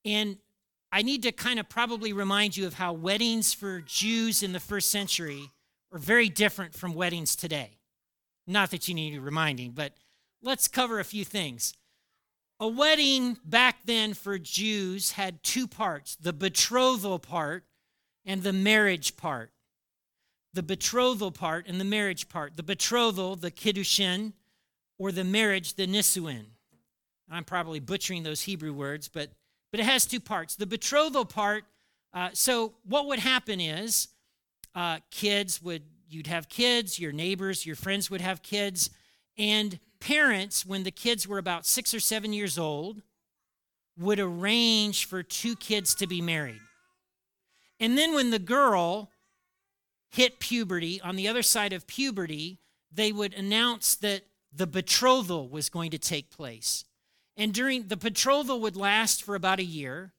And 0.05 0.39
I 0.93 1.03
need 1.03 1.23
to 1.23 1.33
kind 1.33 1.61
of 1.61 1.69
probably 1.69 2.13
remind 2.13 2.57
you 2.57 2.67
of 2.67 2.75
how 2.75 2.93
weddings 2.93 3.53
for 3.53 3.81
Jews 3.81 4.43
in 4.43 4.53
the 4.53 4.61
first 4.61 4.91
century 4.91 5.51
were 5.93 5.99
very 5.99 6.29
different 6.29 6.75
from 6.75 6.95
weddings 6.95 7.37
today. 7.37 7.79
Not 8.47 8.71
that 8.71 8.89
you 8.89 8.95
need 8.95 9.19
reminding, 9.19 9.73
but 9.73 9.93
let's 10.43 10.69
cover 10.69 10.99
a 10.99 11.05
few 11.05 11.25
things. 11.25 11.75
A 12.59 12.69
wedding 12.69 13.39
back 13.45 13.85
then 13.85 14.15
for 14.15 14.39
Jews 14.39 15.13
had 15.13 15.43
two 15.43 15.67
parts 15.67 16.17
the 16.17 16.33
betrothal 16.33 17.19
part 17.19 17.65
and 18.25 18.43
the 18.43 18.53
marriage 18.53 19.17
part. 19.17 19.53
The 20.53 20.63
betrothal 20.63 21.31
part 21.31 21.67
and 21.69 21.81
the 21.81 21.85
marriage 21.85 22.29
part. 22.29 22.57
The 22.57 22.63
betrothal, 22.63 23.37
the 23.37 23.53
kiddushin, 23.53 24.33
or 25.01 25.11
the 25.11 25.25
marriage, 25.25 25.75
the 25.75 25.87
nisuin. 25.87 26.45
I'm 27.31 27.45
probably 27.45 27.81
butchering 27.81 28.23
those 28.23 28.43
Hebrew 28.43 28.75
words, 28.75 29.09
but, 29.09 29.31
but 29.71 29.81
it 29.81 29.87
has 29.87 30.05
two 30.05 30.21
parts. 30.21 30.57
The 30.57 30.67
betrothal 30.67 31.25
part, 31.25 31.65
uh, 32.13 32.29
so 32.35 32.75
what 32.85 33.07
would 33.07 33.19
happen 33.19 33.63
is 33.63 34.09
uh, 34.75 34.99
kids 35.11 35.63
would, 35.63 35.85
you'd 36.07 36.27
have 36.27 36.51
kids, 36.51 36.99
your 36.99 37.13
neighbors, 37.13 37.65
your 37.65 37.77
friends 37.77 38.11
would 38.11 38.21
have 38.21 38.43
kids, 38.43 38.91
and 39.39 39.81
parents, 40.01 40.67
when 40.67 40.83
the 40.83 40.91
kids 40.91 41.27
were 41.27 41.39
about 41.39 41.65
six 41.65 41.95
or 41.95 42.01
seven 42.01 42.35
years 42.35 42.59
old, 42.59 43.01
would 43.99 44.21
arrange 44.21 45.07
for 45.07 45.23
two 45.23 45.57
kids 45.57 45.95
to 45.95 46.07
be 46.07 46.21
married. 46.21 46.61
And 47.79 47.97
then 47.97 48.15
when 48.15 48.33
the 48.33 48.39
girl 48.39 49.11
hit 50.11 50.41
puberty, 50.41 51.01
on 51.01 51.17
the 51.17 51.27
other 51.27 51.43
side 51.43 51.73
of 51.73 51.87
puberty, 51.87 52.59
they 52.93 53.13
would 53.13 53.33
announce 53.33 53.95
that 53.95 54.25
the 54.53 54.67
betrothal 54.67 55.49
was 55.49 55.69
going 55.69 55.91
to 55.93 55.99
take 55.99 56.31
place. 56.31 56.85
And 57.37 57.55
during 57.55 57.89
the 57.89 57.97
betrothal 57.97 58.61
would 58.61 58.77
last 58.77 59.23
for 59.23 59.35
about 59.35 59.61
a 59.61 59.65
year. 59.65 60.13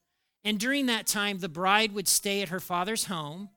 And 0.44 0.60
during 0.60 0.88
that 0.88 1.06
time, 1.06 1.40
the 1.40 1.50
bride 1.50 1.92
would 1.94 2.08
stay 2.08 2.42
at 2.42 2.50
her 2.50 2.60
father's 2.60 3.06
home, 3.06 3.50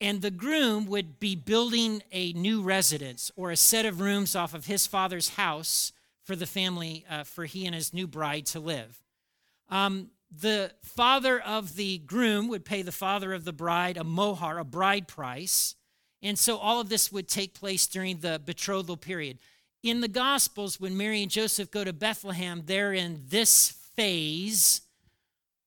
and 0.00 0.22
the 0.22 0.30
groom 0.30 0.86
would 0.86 1.18
be 1.18 1.34
building 1.34 2.02
a 2.12 2.32
new 2.34 2.62
residence 2.62 3.32
or 3.34 3.50
a 3.50 3.56
set 3.56 3.84
of 3.84 4.00
rooms 4.00 4.36
off 4.36 4.54
of 4.54 4.66
his 4.66 4.86
father's 4.86 5.30
house 5.30 5.92
for 6.22 6.36
the 6.36 6.46
family, 6.46 7.04
uh, 7.10 7.24
for 7.24 7.46
he 7.46 7.66
and 7.66 7.74
his 7.74 7.92
new 7.92 8.06
bride 8.06 8.46
to 8.46 8.60
live. 8.60 9.02
Um, 9.68 10.10
the 10.30 10.72
father 10.82 11.40
of 11.40 11.74
the 11.74 11.98
groom 11.98 12.48
would 12.48 12.64
pay 12.64 12.82
the 12.82 12.92
father 12.92 13.32
of 13.32 13.44
the 13.44 13.52
bride 13.52 13.96
a 13.96 14.04
mohar, 14.04 14.58
a 14.58 14.64
bride 14.64 15.08
price. 15.08 15.74
And 16.22 16.38
so 16.38 16.58
all 16.58 16.80
of 16.80 16.88
this 16.88 17.10
would 17.10 17.28
take 17.28 17.54
place 17.54 17.86
during 17.86 18.18
the 18.18 18.40
betrothal 18.44 18.96
period 18.96 19.38
in 19.82 20.00
the 20.00 20.08
Gospels, 20.08 20.80
when 20.80 20.96
Mary 20.96 21.22
and 21.22 21.30
Joseph 21.30 21.70
go 21.70 21.84
to 21.84 21.92
Bethlehem, 21.92 22.62
they're 22.66 22.92
in 22.92 23.22
this 23.28 23.70
phase 23.94 24.82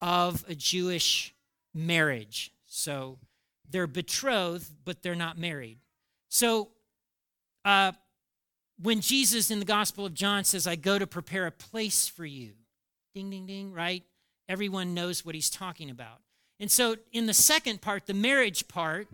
of 0.02 0.44
a 0.50 0.56
Jewish 0.56 1.34
marriage. 1.74 2.52
So 2.66 3.18
they're 3.70 3.88
betrothed, 3.88 4.70
but 4.84 5.02
they're 5.02 5.16
not 5.16 5.38
married. 5.38 5.78
So 6.30 6.70
uh, 7.64 7.94
when 8.82 9.02
Jesus 9.02 9.52
in 9.52 9.60
the 9.60 9.66
Gospel 9.66 10.06
of 10.06 10.14
John 10.14 10.44
says, 10.44 10.68
I 10.68 10.76
go 10.76 10.98
to 11.00 11.08
prepare 11.08 11.48
a 11.48 11.52
place 11.52 12.08
for 12.08 12.26
you, 12.26 12.52
ding, 13.14 13.30
ding, 13.30 13.46
ding, 13.46 13.72
right? 13.72 14.04
Everyone 14.50 14.94
knows 14.94 15.26
what 15.26 15.36
he's 15.36 15.50
talking 15.50 15.90
about. 15.90 16.20
And 16.60 16.70
so 16.70 16.96
in 17.12 17.26
the 17.26 17.34
second 17.34 17.82
part, 17.82 18.06
the 18.06 18.14
marriage 18.14 18.68
part, 18.68 19.08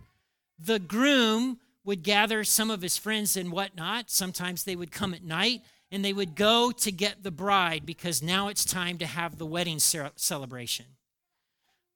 the 0.59 0.79
groom 0.79 1.59
would 1.87 2.03
gather 2.03 2.43
some 2.43 2.69
of 2.69 2.81
his 2.81 2.97
friends 2.97 3.37
and 3.37 3.49
whatnot. 3.49 4.11
Sometimes 4.11 4.65
they 4.65 4.75
would 4.75 4.91
come 4.91 5.13
at 5.13 5.23
night 5.23 5.61
and 5.89 6.03
they 6.03 6.11
would 6.11 6.35
go 6.35 6.69
to 6.69 6.91
get 6.91 7.23
the 7.23 7.31
bride 7.31 7.85
because 7.85 8.21
now 8.21 8.49
it's 8.49 8.65
time 8.65 8.97
to 8.97 9.05
have 9.05 9.37
the 9.37 9.45
wedding 9.45 9.79
celebration. 9.79 10.85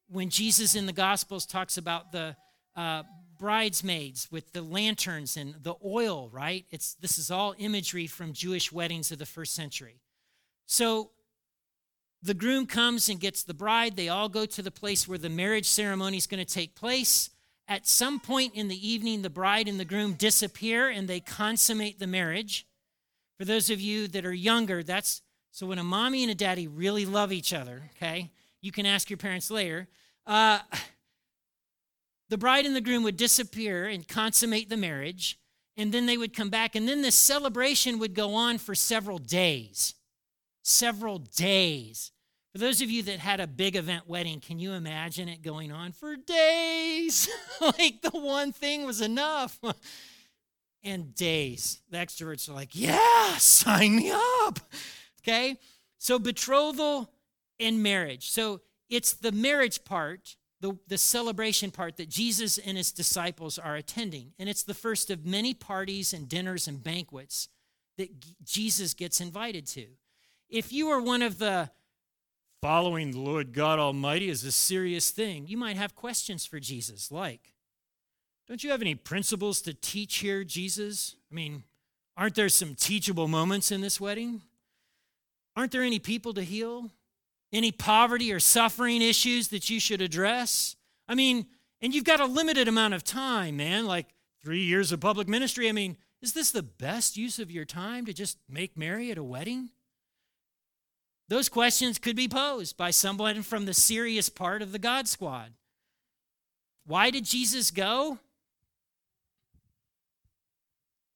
When 0.08 0.30
Jesus 0.30 0.76
in 0.76 0.86
the 0.86 0.94
Gospels 0.94 1.46
talks 1.46 1.76
about 1.76 2.14
the 2.14 2.38
uh, 2.74 3.04
bridesmaids 3.38 4.30
with 4.32 4.54
the 4.54 4.62
lanterns 4.62 5.36
and 5.36 5.56
the 5.62 5.76
oil, 5.84 6.30
right? 6.32 6.64
It's 6.72 6.94
this 6.94 7.18
is 7.18 7.30
all 7.30 7.54
imagery 7.58 8.08
from 8.08 8.32
Jewish 8.32 8.72
weddings 8.72 9.12
of 9.12 9.20
the 9.20 9.26
first 9.26 9.54
century. 9.54 10.00
So 10.68 11.12
the 12.24 12.34
groom 12.34 12.66
comes 12.66 13.10
and 13.10 13.20
gets 13.20 13.44
the 13.44 13.54
bride. 13.54 13.98
They 13.98 14.08
all 14.08 14.30
go 14.30 14.46
to 14.46 14.62
the 14.62 14.72
place 14.72 15.06
where 15.06 15.18
the 15.18 15.28
marriage 15.28 15.68
ceremony 15.68 16.16
is 16.16 16.28
going 16.28 16.46
to 16.46 16.54
take 16.54 16.76
place. 16.76 17.30
At 17.68 17.88
some 17.88 18.20
point 18.20 18.56
in 18.56 18.68
the 18.68 18.88
evening, 18.88 19.22
the 19.22 19.30
bride 19.30 19.68
and 19.68 19.80
the 19.80 19.86
groom 19.86 20.14
disappear 20.14 20.90
and 20.90 21.08
they 21.08 21.20
consummate 21.20 22.00
the 22.00 22.08
marriage. 22.08 22.66
For 23.38 23.46
those 23.46 23.70
of 23.70 23.80
you 23.80 24.08
that 24.10 24.26
are 24.26 24.34
younger, 24.34 24.84
that's 24.84 25.22
so 25.52 25.68
when 25.68 25.80
a 25.80 25.84
mommy 25.84 26.24
and 26.24 26.32
a 26.32 26.36
daddy 26.36 26.68
really 26.68 27.06
love 27.06 27.32
each 27.32 27.54
other, 27.54 27.92
okay? 27.96 28.32
You 28.62 28.72
can 28.72 28.86
ask 28.86 29.10
your 29.10 29.18
parents 29.18 29.52
later. 29.52 29.88
Uh, 30.26 30.60
the 32.30 32.38
bride 32.38 32.66
and 32.66 32.76
the 32.76 32.82
groom 32.82 33.04
would 33.04 33.18
disappear 33.18 33.86
and 33.86 34.08
consummate 34.08 34.70
the 34.70 34.78
marriage, 34.78 35.38
and 35.76 35.92
then 35.92 36.06
they 36.06 36.18
would 36.18 36.36
come 36.36 36.50
back, 36.50 36.76
and 36.76 36.88
then 36.88 37.02
the 37.02 37.12
celebration 37.12 38.00
would 38.00 38.14
go 38.14 38.34
on 38.34 38.58
for 38.58 38.76
several 38.76 39.18
days. 39.18 39.96
Several 40.64 41.20
days. 41.20 42.12
For 42.52 42.58
those 42.58 42.82
of 42.82 42.92
you 42.92 43.04
that 43.04 43.20
had 43.20 43.40
a 43.40 43.48
big 43.48 43.76
event 43.76 44.10
wedding, 44.10 44.42
can 44.42 44.60
you 44.60 44.74
imagine 44.74 45.30
it 45.30 45.42
going 45.42 45.72
on 45.72 45.94
for 45.94 46.18
days? 46.18 47.30
like 47.62 48.02
the 48.02 48.12
one 48.12 48.52
thing 48.52 48.86
was 48.86 49.00
enough. 49.00 49.60
and 50.84 51.14
days. 51.16 51.82
The 51.90 51.98
extroverts 51.98 52.50
are 52.50 52.54
like, 52.54 52.70
yeah, 52.74 53.38
sign 53.38 53.98
me 53.98 54.12
up. 54.12 54.60
Okay? 55.22 55.58
So 55.98 56.20
betrothal 56.20 57.12
and 57.60 57.84
marriage. 57.84 58.32
So 58.32 58.62
it's 58.90 59.14
the 59.14 59.32
marriage 59.32 59.84
part, 59.84 60.36
the, 60.60 60.78
the 60.88 60.98
celebration 60.98 61.72
part 61.72 61.98
that 61.98 62.10
Jesus 62.10 62.58
and 62.58 62.78
his 62.78 62.92
disciples 62.92 63.60
are 63.60 63.76
attending. 63.76 64.34
And 64.40 64.50
it's 64.50 64.64
the 64.64 64.74
first 64.74 65.10
of 65.10 65.26
many 65.26 65.54
parties 65.54 66.14
and 66.14 66.28
dinners 66.28 66.68
and 66.68 66.84
banquets 66.84 67.48
that 67.98 68.10
Jesus 68.44 68.94
gets 68.94 69.22
invited 69.22 69.68
to. 69.68 69.86
If 70.50 70.74
you 70.74 70.90
are 70.90 71.02
one 71.02 71.22
of 71.22 71.38
the 71.38 71.70
following 72.62 73.12
the 73.12 73.20
Lord 73.20 73.54
God 73.54 73.80
Almighty 73.80 74.30
is 74.30 74.44
a 74.44 74.52
serious 74.52 75.12
thing, 75.12 75.48
you 75.48 75.58
might 75.58 75.78
have 75.78 75.96
questions 75.96 76.46
for 76.46 76.60
Jesus, 76.60 77.12
like, 77.12 77.54
don't 78.48 78.64
you 78.64 78.72
have 78.72 78.82
any 78.82 78.96
principles 78.96 79.62
to 79.62 79.74
teach 79.74 80.18
here, 80.18 80.44
Jesus? 80.44 81.16
I 81.32 81.36
mean, 81.36 81.64
aren't 82.18 82.36
there 82.36 82.50
some 82.50 82.76
teachable 82.76 83.28
moments 83.28 83.72
in 83.72 83.82
this 83.82 84.00
wedding? 84.00 84.42
Aren't 85.56 85.72
there 85.72 85.84
any 85.84 86.00
people 86.00 86.34
to 86.34 86.44
heal? 86.44 86.92
Any 87.54 87.72
poverty 87.72 88.32
or 88.32 88.40
suffering 88.40 89.02
issues 89.02 89.50
that 89.50 89.70
you 89.70 89.80
should 89.80 90.02
address? 90.02 90.76
I 91.08 91.16
mean, 91.16 91.48
and 91.82 91.96
you've 91.96 92.04
got 92.04 92.20
a 92.20 92.26
limited 92.26 92.68
amount 92.68 92.94
of 92.94 93.04
time, 93.04 93.58
man, 93.58 93.86
like 93.86 94.08
three 94.44 94.64
years 94.64 94.92
of 94.92 95.00
public 95.00 95.28
ministry. 95.28 95.68
I 95.68 95.72
mean, 95.72 95.98
is 96.22 96.34
this 96.34 96.52
the 96.52 96.64
best 96.64 97.18
use 97.18 97.40
of 97.40 97.52
your 97.52 97.66
time 97.66 98.06
to 98.06 98.14
just 98.14 98.38
make 98.50 98.78
merry 98.78 99.12
at 99.12 99.18
a 99.18 99.24
wedding? 99.24 99.70
Those 101.32 101.48
questions 101.48 101.98
could 101.98 102.18
be 102.18 102.28
posed 102.28 102.76
by 102.76 102.92
someone 102.92 103.42
from 103.42 103.64
the 103.64 103.74
serious 103.74 104.28
part 104.28 104.62
of 104.62 104.74
the 104.74 104.78
God 104.78 105.08
squad. 105.08 105.54
Why 106.86 107.10
did 107.10 107.24
Jesus 107.24 107.72
go? 107.72 108.20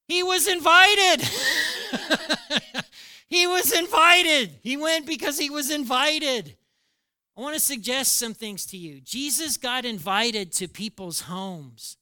He 0.07 0.23
was 0.23 0.47
invited. 0.47 1.21
he 3.27 3.45
was 3.45 3.73
invited. 3.73 4.51
He 4.61 4.77
went 4.77 5.05
because 5.05 5.37
he 5.37 5.49
was 5.49 5.69
invited. 5.69 6.55
I 7.35 7.41
want 7.41 7.55
to 7.55 7.59
suggest 7.59 8.15
some 8.15 8.33
things 8.33 8.65
to 8.67 8.77
you. 8.77 9.01
Jesus 9.01 9.57
got 9.57 9.83
invited 9.83 10.53
to 10.53 10.69
people's 10.69 11.23
homes 11.23 11.97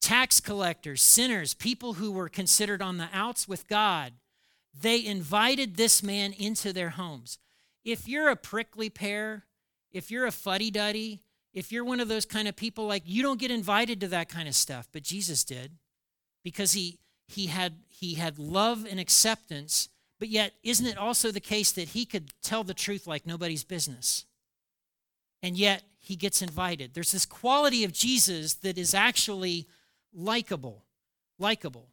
tax 0.00 0.40
collectors, 0.40 1.02
sinners, 1.02 1.52
people 1.52 1.92
who 1.92 2.10
were 2.10 2.30
considered 2.30 2.80
on 2.80 2.96
the 2.96 3.10
outs 3.12 3.46
with 3.46 3.68
God. 3.68 4.14
They 4.80 5.04
invited 5.04 5.76
this 5.76 6.02
man 6.02 6.32
into 6.32 6.72
their 6.72 6.90
homes 6.90 7.36
if 7.84 8.08
you're 8.08 8.28
a 8.28 8.36
prickly 8.36 8.90
pear, 8.90 9.44
if 9.92 10.10
you're 10.10 10.26
a 10.26 10.32
fuddy 10.32 10.70
duddy, 10.70 11.22
if 11.52 11.72
you're 11.72 11.84
one 11.84 12.00
of 12.00 12.08
those 12.08 12.26
kind 12.26 12.46
of 12.46 12.56
people, 12.56 12.86
like 12.86 13.02
you 13.06 13.22
don't 13.22 13.40
get 13.40 13.50
invited 13.50 14.00
to 14.00 14.08
that 14.08 14.28
kind 14.28 14.48
of 14.48 14.54
stuff, 14.54 14.88
but 14.92 15.02
Jesus 15.02 15.44
did 15.44 15.72
because 16.44 16.72
he, 16.72 16.98
he, 17.26 17.46
had, 17.46 17.76
he 17.88 18.14
had 18.14 18.38
love 18.38 18.86
and 18.88 19.00
acceptance. 19.00 19.88
But 20.18 20.28
yet, 20.28 20.52
isn't 20.62 20.86
it 20.86 20.98
also 20.98 21.30
the 21.30 21.40
case 21.40 21.72
that 21.72 21.88
he 21.88 22.04
could 22.04 22.30
tell 22.42 22.62
the 22.62 22.74
truth 22.74 23.06
like 23.06 23.26
nobody's 23.26 23.64
business? 23.64 24.26
And 25.42 25.56
yet, 25.56 25.82
he 25.98 26.16
gets 26.16 26.42
invited. 26.42 26.94
There's 26.94 27.12
this 27.12 27.26
quality 27.26 27.84
of 27.84 27.92
Jesus 27.92 28.54
that 28.54 28.78
is 28.78 28.94
actually 28.94 29.66
likable. 30.12 30.84
Likable. 31.38 31.88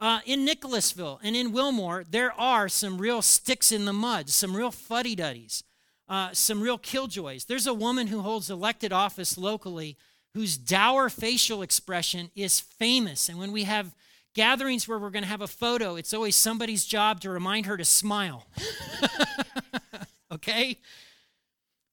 Uh, 0.00 0.20
in 0.26 0.44
Nicholasville 0.44 1.20
and 1.22 1.36
in 1.36 1.52
Wilmore, 1.52 2.04
there 2.08 2.32
are 2.32 2.68
some 2.68 2.98
real 2.98 3.22
sticks 3.22 3.72
in 3.72 3.84
the 3.84 3.92
mud, 3.92 4.28
some 4.28 4.56
real 4.56 4.70
fuddy 4.70 5.14
duddies, 5.14 5.62
uh, 6.08 6.30
some 6.32 6.60
real 6.60 6.78
killjoys. 6.78 7.44
There's 7.46 7.66
a 7.66 7.74
woman 7.74 8.08
who 8.08 8.20
holds 8.20 8.50
elected 8.50 8.92
office 8.92 9.38
locally 9.38 9.96
whose 10.34 10.58
dour 10.58 11.08
facial 11.08 11.62
expression 11.62 12.30
is 12.34 12.60
famous. 12.60 13.28
And 13.28 13.38
when 13.38 13.52
we 13.52 13.64
have 13.64 13.94
gatherings 14.34 14.88
where 14.88 14.98
we're 14.98 15.10
going 15.10 15.22
to 15.22 15.28
have 15.28 15.40
a 15.40 15.46
photo, 15.46 15.94
it's 15.94 16.12
always 16.12 16.34
somebody's 16.34 16.84
job 16.84 17.20
to 17.20 17.30
remind 17.30 17.66
her 17.66 17.76
to 17.76 17.84
smile. 17.84 18.46
okay? 20.32 20.80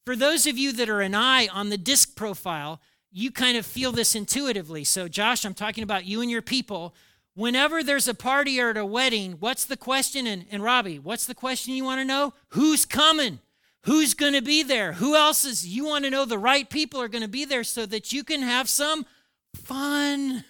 For 0.05 0.15
those 0.15 0.47
of 0.47 0.57
you 0.57 0.73
that 0.73 0.89
are 0.89 1.01
an 1.01 1.13
I 1.13 1.47
on 1.53 1.69
the 1.69 1.77
DISC 1.77 2.15
profile, 2.15 2.81
you 3.11 3.29
kind 3.29 3.57
of 3.57 3.65
feel 3.65 3.91
this 3.91 4.15
intuitively. 4.15 4.83
So, 4.83 5.07
Josh, 5.07 5.45
I'm 5.45 5.53
talking 5.53 5.83
about 5.83 6.05
you 6.05 6.21
and 6.21 6.31
your 6.31 6.41
people 6.41 6.95
whenever 7.41 7.83
there's 7.83 8.07
a 8.07 8.13
party 8.13 8.61
or 8.61 8.69
at 8.69 8.77
a 8.77 8.85
wedding, 8.85 9.31
what's 9.39 9.65
the 9.65 9.75
question? 9.75 10.27
And, 10.27 10.45
and 10.51 10.61
Robbie, 10.61 10.99
what's 10.99 11.25
the 11.25 11.33
question 11.33 11.73
you 11.73 11.83
want 11.83 11.99
to 11.99 12.05
know? 12.05 12.33
Who's 12.49 12.85
coming? 12.85 13.39
Who's 13.85 14.13
going 14.13 14.33
to 14.33 14.43
be 14.43 14.61
there? 14.61 14.93
Who 14.93 15.15
else 15.15 15.43
is? 15.43 15.67
You 15.67 15.85
want 15.85 16.03
to 16.05 16.11
know 16.11 16.23
the 16.23 16.37
right 16.37 16.69
people 16.69 17.01
are 17.01 17.07
going 17.07 17.23
to 17.23 17.27
be 17.27 17.45
there 17.45 17.63
so 17.63 17.87
that 17.87 18.13
you 18.13 18.23
can 18.23 18.43
have 18.43 18.69
some 18.69 19.07
fun. 19.55 20.43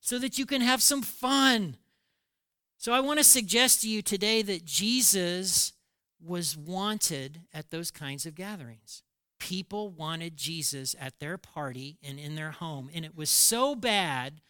So 0.00 0.20
that 0.20 0.38
you 0.38 0.46
can 0.46 0.60
have 0.60 0.80
some 0.80 1.02
fun. 1.02 1.76
So 2.78 2.92
I 2.92 3.00
want 3.00 3.18
to 3.18 3.24
suggest 3.24 3.82
to 3.82 3.88
you 3.88 4.00
today 4.00 4.42
that 4.42 4.64
Jesus 4.64 5.72
was 6.24 6.56
wanted 6.56 7.40
at 7.52 7.70
those 7.70 7.90
kinds 7.90 8.26
of 8.26 8.36
gatherings. 8.36 9.02
People 9.40 9.90
wanted 9.90 10.36
Jesus 10.36 10.94
at 11.00 11.18
their 11.18 11.36
party 11.36 11.98
and 12.00 12.20
in 12.20 12.36
their 12.36 12.52
home. 12.52 12.90
And 12.94 13.04
it 13.04 13.16
was 13.16 13.28
so 13.28 13.74
bad 13.74 14.40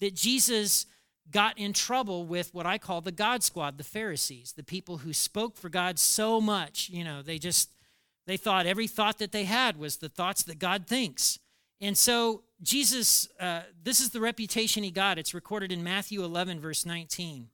that 0.00 0.14
Jesus 0.14 0.86
got 1.30 1.58
in 1.58 1.72
trouble 1.72 2.24
with 2.24 2.52
what 2.54 2.66
I 2.66 2.78
call 2.78 3.00
the 3.00 3.12
God 3.12 3.42
squad, 3.42 3.78
the 3.78 3.84
Pharisees, 3.84 4.52
the 4.52 4.62
people 4.62 4.98
who 4.98 5.12
spoke 5.12 5.56
for 5.56 5.68
God 5.68 5.98
so 5.98 6.40
much. 6.40 6.90
You 6.90 7.04
know, 7.04 7.22
they 7.22 7.38
just, 7.38 7.70
they 8.26 8.36
thought 8.36 8.66
every 8.66 8.86
thought 8.86 9.18
that 9.18 9.32
they 9.32 9.44
had 9.44 9.76
was 9.78 9.96
the 9.96 10.08
thoughts 10.08 10.42
that 10.44 10.58
God 10.58 10.86
thinks. 10.86 11.38
And 11.80 11.96
so 11.96 12.42
Jesus, 12.62 13.28
uh, 13.40 13.62
this 13.82 14.00
is 14.00 14.10
the 14.10 14.20
reputation 14.20 14.84
he 14.84 14.90
got. 14.90 15.18
It's 15.18 15.34
recorded 15.34 15.72
in 15.72 15.82
Matthew 15.82 16.24
11, 16.24 16.60
verse 16.60 16.86
19. 16.86 17.48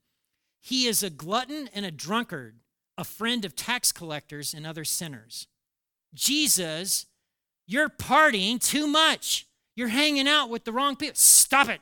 He 0.61 0.85
is 0.85 1.01
a 1.01 1.09
glutton 1.09 1.69
and 1.73 1.85
a 1.85 1.91
drunkard, 1.91 2.59
a 2.97 3.03
friend 3.03 3.43
of 3.43 3.55
tax 3.55 3.91
collectors 3.91 4.53
and 4.53 4.67
other 4.67 4.83
sinners. 4.83 5.47
Jesus, 6.13 7.07
you're 7.65 7.89
partying 7.89 8.63
too 8.63 8.87
much. 8.87 9.47
You're 9.75 9.87
hanging 9.87 10.27
out 10.27 10.49
with 10.49 10.65
the 10.65 10.71
wrong 10.71 10.95
people. 10.95 11.15
Stop 11.15 11.69
it. 11.69 11.81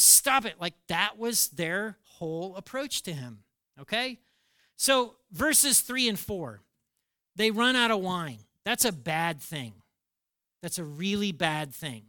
Stop 0.00 0.46
it. 0.46 0.54
Like 0.58 0.72
that 0.88 1.18
was 1.18 1.48
their 1.48 1.98
whole 2.04 2.56
approach 2.56 3.02
to 3.02 3.12
him. 3.12 3.40
Okay? 3.78 4.18
So, 4.76 5.16
verses 5.30 5.82
three 5.82 6.08
and 6.08 6.18
four, 6.18 6.62
they 7.36 7.50
run 7.50 7.76
out 7.76 7.90
of 7.90 8.00
wine. 8.00 8.38
That's 8.64 8.86
a 8.86 8.92
bad 8.92 9.42
thing. 9.42 9.74
That's 10.62 10.78
a 10.78 10.84
really 10.84 11.32
bad 11.32 11.74
thing. 11.74 12.04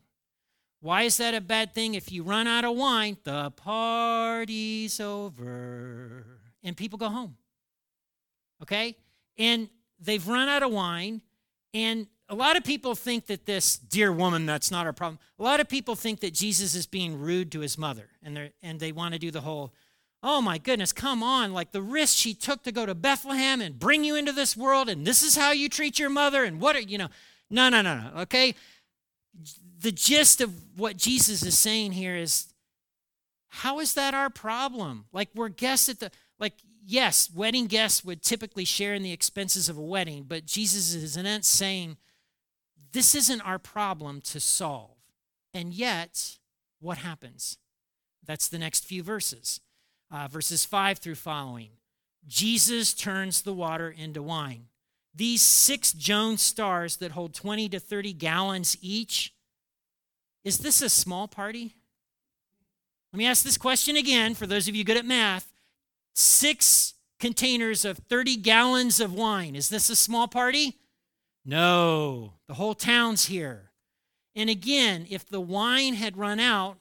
Why 0.79 1.01
is 1.01 1.17
that 1.17 1.33
a 1.33 1.41
bad 1.41 1.74
thing? 1.74 1.95
If 1.95 2.13
you 2.13 2.24
run 2.24 2.48
out 2.48 2.63
of 2.63 2.77
wine, 2.77 3.17
the 3.25 3.51
party's 3.51 5.01
over 5.01 6.25
and 6.63 6.77
people 6.77 6.98
go 6.98 7.10
home. 7.10 7.36
Okay? 8.63 8.96
And 9.37 9.68
they've 10.00 10.25
run 10.25 10.48
out 10.48 10.63
of 10.63 10.72
wine 10.72 11.22
and 11.74 12.07
a 12.31 12.35
lot 12.35 12.55
of 12.55 12.63
people 12.63 12.96
think 12.96 13.27
that 13.27 13.46
this 13.46 13.77
dear 13.77 14.11
woman 14.11 14.46
that's 14.46 14.72
not 14.72 14.85
our 14.85 14.94
problem. 14.94 15.20
A 15.37 15.44
lot 15.44 15.59
of 15.59 15.67
people 15.67 15.96
think 15.96 16.22
that 16.22 16.33
jesus 16.33 16.74
is 16.74 16.87
being 16.87 17.20
rude 17.20 17.51
to 17.51 17.59
his 17.59 17.77
mother 17.77 18.09
and, 18.24 18.51
and 18.63 18.79
they 18.79 18.91
want 18.91 19.13
to 19.13 19.20
do 19.20 19.29
the 19.29 19.41
whole 19.41 19.74
oh 20.24 20.41
my 20.41 20.57
goodness 20.57 20.94
come 20.94 21.22
on 21.22 21.53
like 21.53 21.72
the 21.72 21.81
risk 21.81 22.17
she 22.17 22.33
took 22.33 22.63
to 22.63 22.72
go 22.72 22.85
to 22.85 22.96
bethlehem 22.96 23.61
and 23.61 23.77
bring 23.77 24.03
you 24.03 24.15
into 24.15 24.31
this 24.31 24.55
world 24.55 24.87
and 24.89 25.05
this 25.05 25.22
is 25.22 25.35
how 25.35 25.51
you 25.51 25.67
treat 25.67 26.00
your 26.00 26.09
mother 26.09 26.44
and 26.44 26.61
what 26.61 26.75
are 26.75 26.81
you 26.81 26.98
know 26.98 27.09
no 27.50 27.70
no 27.70 27.81
no 27.81 28.00
no 28.00 28.22
okay? 28.22 28.55
The 29.81 29.91
gist 29.91 30.41
of 30.41 30.53
what 30.77 30.96
jesus 30.96 31.44
is 31.44 31.57
saying 31.57 31.91
here 31.91 32.15
is 32.15 32.48
how 33.53 33.79
is 33.79 33.96
that 33.96 34.13
our 34.13 34.29
problem? 34.29 35.03
Like 35.11 35.27
we're 35.35 35.50
guests 35.50 35.89
at 35.89 36.00
the 36.00 36.11
like 36.39 36.53
yes 36.85 37.29
wedding 37.35 37.67
guests 37.67 38.05
would 38.05 38.22
typically 38.22 38.63
share 38.63 38.94
in 38.94 39.03
the 39.03 39.11
expenses 39.11 39.70
of 39.70 39.77
a 39.77 39.81
wedding 39.81 40.25
but 40.27 40.46
jesus 40.46 40.96
is 40.96 41.15
in 41.15 41.27
essence 41.27 41.48
saying 41.48 41.96
this 42.91 43.15
isn't 43.15 43.41
our 43.41 43.59
problem 43.59 44.21
to 44.21 44.39
solve. 44.39 44.97
And 45.53 45.73
yet, 45.73 46.37
what 46.79 46.99
happens? 46.99 47.57
That's 48.25 48.47
the 48.47 48.59
next 48.59 48.85
few 48.85 49.03
verses, 49.03 49.61
uh, 50.11 50.27
verses 50.27 50.65
5 50.65 50.99
through 50.99 51.15
following. 51.15 51.69
Jesus 52.27 52.93
turns 52.93 53.41
the 53.41 53.53
water 53.53 53.89
into 53.89 54.21
wine. 54.21 54.67
These 55.13 55.41
six 55.41 55.91
Jones 55.91 56.41
stars 56.41 56.97
that 56.97 57.11
hold 57.11 57.33
20 57.33 57.67
to 57.69 57.79
30 57.79 58.13
gallons 58.13 58.77
each, 58.81 59.33
is 60.43 60.59
this 60.59 60.81
a 60.81 60.89
small 60.89 61.27
party? 61.27 61.75
Let 63.11 63.17
me 63.17 63.27
ask 63.27 63.43
this 63.43 63.57
question 63.57 63.97
again 63.97 64.33
for 64.33 64.47
those 64.47 64.67
of 64.67 64.75
you 64.75 64.83
good 64.83 64.97
at 64.97 65.05
math. 65.05 65.51
Six 66.13 66.93
containers 67.19 67.85
of 67.85 67.97
30 67.97 68.37
gallons 68.37 68.99
of 68.99 69.13
wine, 69.13 69.55
is 69.55 69.69
this 69.69 69.89
a 69.89 69.95
small 69.95 70.27
party? 70.27 70.77
No, 71.43 72.33
the 72.47 72.53
whole 72.53 72.75
town's 72.75 73.25
here. 73.25 73.71
And 74.35 74.49
again, 74.49 75.07
if 75.09 75.25
the 75.27 75.41
wine 75.41 75.95
had 75.95 76.17
run 76.17 76.39
out, 76.39 76.77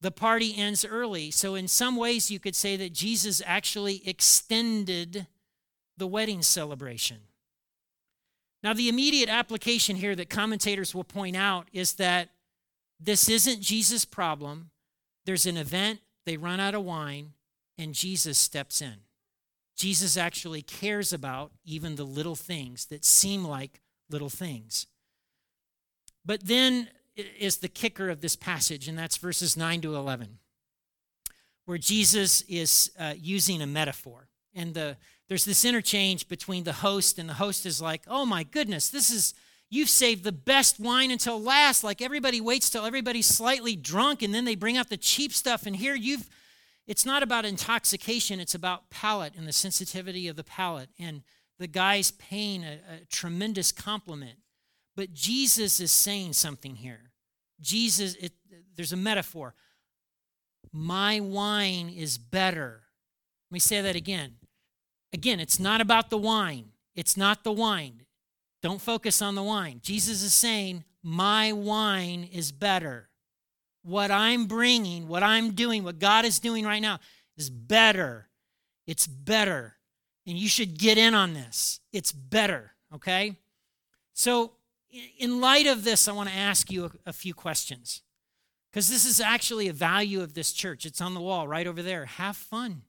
the 0.00 0.10
party 0.10 0.54
ends 0.56 0.84
early. 0.84 1.30
So, 1.30 1.54
in 1.54 1.68
some 1.68 1.96
ways, 1.96 2.30
you 2.30 2.38
could 2.38 2.54
say 2.54 2.76
that 2.76 2.92
Jesus 2.92 3.40
actually 3.46 4.06
extended 4.06 5.26
the 5.96 6.06
wedding 6.06 6.42
celebration. 6.42 7.18
Now, 8.62 8.74
the 8.74 8.88
immediate 8.88 9.28
application 9.28 9.96
here 9.96 10.14
that 10.16 10.28
commentators 10.28 10.94
will 10.94 11.04
point 11.04 11.36
out 11.36 11.68
is 11.72 11.94
that 11.94 12.30
this 13.00 13.28
isn't 13.28 13.62
Jesus' 13.62 14.04
problem. 14.04 14.70
There's 15.24 15.46
an 15.46 15.56
event, 15.56 16.00
they 16.24 16.36
run 16.36 16.60
out 16.60 16.74
of 16.74 16.84
wine, 16.84 17.32
and 17.78 17.94
Jesus 17.94 18.38
steps 18.38 18.82
in. 18.82 19.05
Jesus 19.76 20.16
actually 20.16 20.62
cares 20.62 21.12
about 21.12 21.52
even 21.64 21.96
the 21.96 22.04
little 22.04 22.34
things 22.34 22.86
that 22.86 23.04
seem 23.04 23.44
like 23.44 23.82
little 24.10 24.30
things. 24.30 24.86
But 26.24 26.46
then 26.46 26.88
is 27.16 27.58
the 27.58 27.68
kicker 27.68 28.08
of 28.08 28.20
this 28.20 28.36
passage, 28.36 28.88
and 28.88 28.98
that's 28.98 29.16
verses 29.16 29.56
9 29.56 29.82
to 29.82 29.94
11, 29.94 30.38
where 31.66 31.78
Jesus 31.78 32.42
is 32.42 32.90
uh, 32.98 33.14
using 33.16 33.62
a 33.62 33.66
metaphor. 33.66 34.28
And 34.54 34.74
the, 34.74 34.96
there's 35.28 35.44
this 35.44 35.64
interchange 35.64 36.28
between 36.28 36.64
the 36.64 36.72
host, 36.72 37.18
and 37.18 37.28
the 37.28 37.34
host 37.34 37.66
is 37.66 37.80
like, 37.80 38.02
oh 38.08 38.26
my 38.26 38.42
goodness, 38.44 38.88
this 38.88 39.10
is, 39.10 39.34
you've 39.70 39.88
saved 39.90 40.24
the 40.24 40.32
best 40.32 40.80
wine 40.80 41.10
until 41.10 41.40
last. 41.40 41.84
Like 41.84 42.02
everybody 42.02 42.40
waits 42.40 42.70
till 42.70 42.84
everybody's 42.84 43.26
slightly 43.26 43.76
drunk, 43.76 44.22
and 44.22 44.34
then 44.34 44.44
they 44.44 44.54
bring 44.54 44.76
out 44.76 44.88
the 44.88 44.96
cheap 44.96 45.32
stuff, 45.32 45.66
and 45.66 45.76
here 45.76 45.94
you've 45.94 46.28
it's 46.86 47.04
not 47.04 47.22
about 47.22 47.44
intoxication, 47.44 48.38
it's 48.38 48.54
about 48.54 48.90
palate 48.90 49.34
and 49.36 49.46
the 49.46 49.52
sensitivity 49.52 50.28
of 50.28 50.36
the 50.36 50.44
palate. 50.44 50.90
And 50.98 51.22
the 51.58 51.66
guy's 51.66 52.10
paying 52.12 52.64
a, 52.64 52.78
a 53.02 53.04
tremendous 53.10 53.72
compliment. 53.72 54.38
But 54.94 55.12
Jesus 55.12 55.80
is 55.80 55.90
saying 55.90 56.34
something 56.34 56.76
here. 56.76 57.10
Jesus, 57.60 58.14
it, 58.16 58.32
there's 58.76 58.92
a 58.92 58.96
metaphor. 58.96 59.54
My 60.72 61.20
wine 61.20 61.88
is 61.88 62.18
better. 62.18 62.82
Let 63.50 63.54
me 63.54 63.58
say 63.58 63.80
that 63.80 63.96
again. 63.96 64.36
Again, 65.12 65.40
it's 65.40 65.58
not 65.58 65.80
about 65.80 66.10
the 66.10 66.18
wine. 66.18 66.70
It's 66.94 67.16
not 67.16 67.44
the 67.44 67.52
wine. 67.52 68.02
Don't 68.62 68.80
focus 68.80 69.20
on 69.22 69.34
the 69.34 69.42
wine. 69.42 69.80
Jesus 69.82 70.22
is 70.22 70.34
saying, 70.34 70.84
My 71.02 71.52
wine 71.52 72.28
is 72.30 72.52
better 72.52 73.08
what 73.86 74.10
I'm 74.10 74.46
bringing, 74.46 75.06
what 75.06 75.22
I'm 75.22 75.52
doing, 75.52 75.84
what 75.84 76.00
God 76.00 76.24
is 76.24 76.40
doing 76.40 76.64
right 76.64 76.82
now 76.82 76.98
is 77.36 77.48
better. 77.50 78.28
It's 78.86 79.06
better. 79.06 79.76
And 80.26 80.36
you 80.36 80.48
should 80.48 80.76
get 80.76 80.98
in 80.98 81.14
on 81.14 81.34
this. 81.34 81.78
It's 81.92 82.10
better, 82.10 82.72
okay? 82.92 83.36
So, 84.12 84.52
in 85.18 85.40
light 85.40 85.66
of 85.66 85.84
this, 85.84 86.08
I 86.08 86.12
want 86.12 86.28
to 86.28 86.34
ask 86.34 86.70
you 86.70 86.90
a, 87.04 87.12
few 87.12 87.32
questions. 87.32 88.02
Because 88.70 88.88
this 88.88 89.06
is 89.06 89.20
actually 89.20 89.68
a 89.68 89.72
value 89.72 90.20
of 90.20 90.34
this 90.34 90.52
church. 90.52 90.84
It's 90.84 91.00
on 91.00 91.14
the 91.14 91.20
wall 91.20 91.46
right 91.46 91.66
over 91.66 91.82
there. 91.82 92.06
Have 92.06 92.36
fun. 92.36 92.82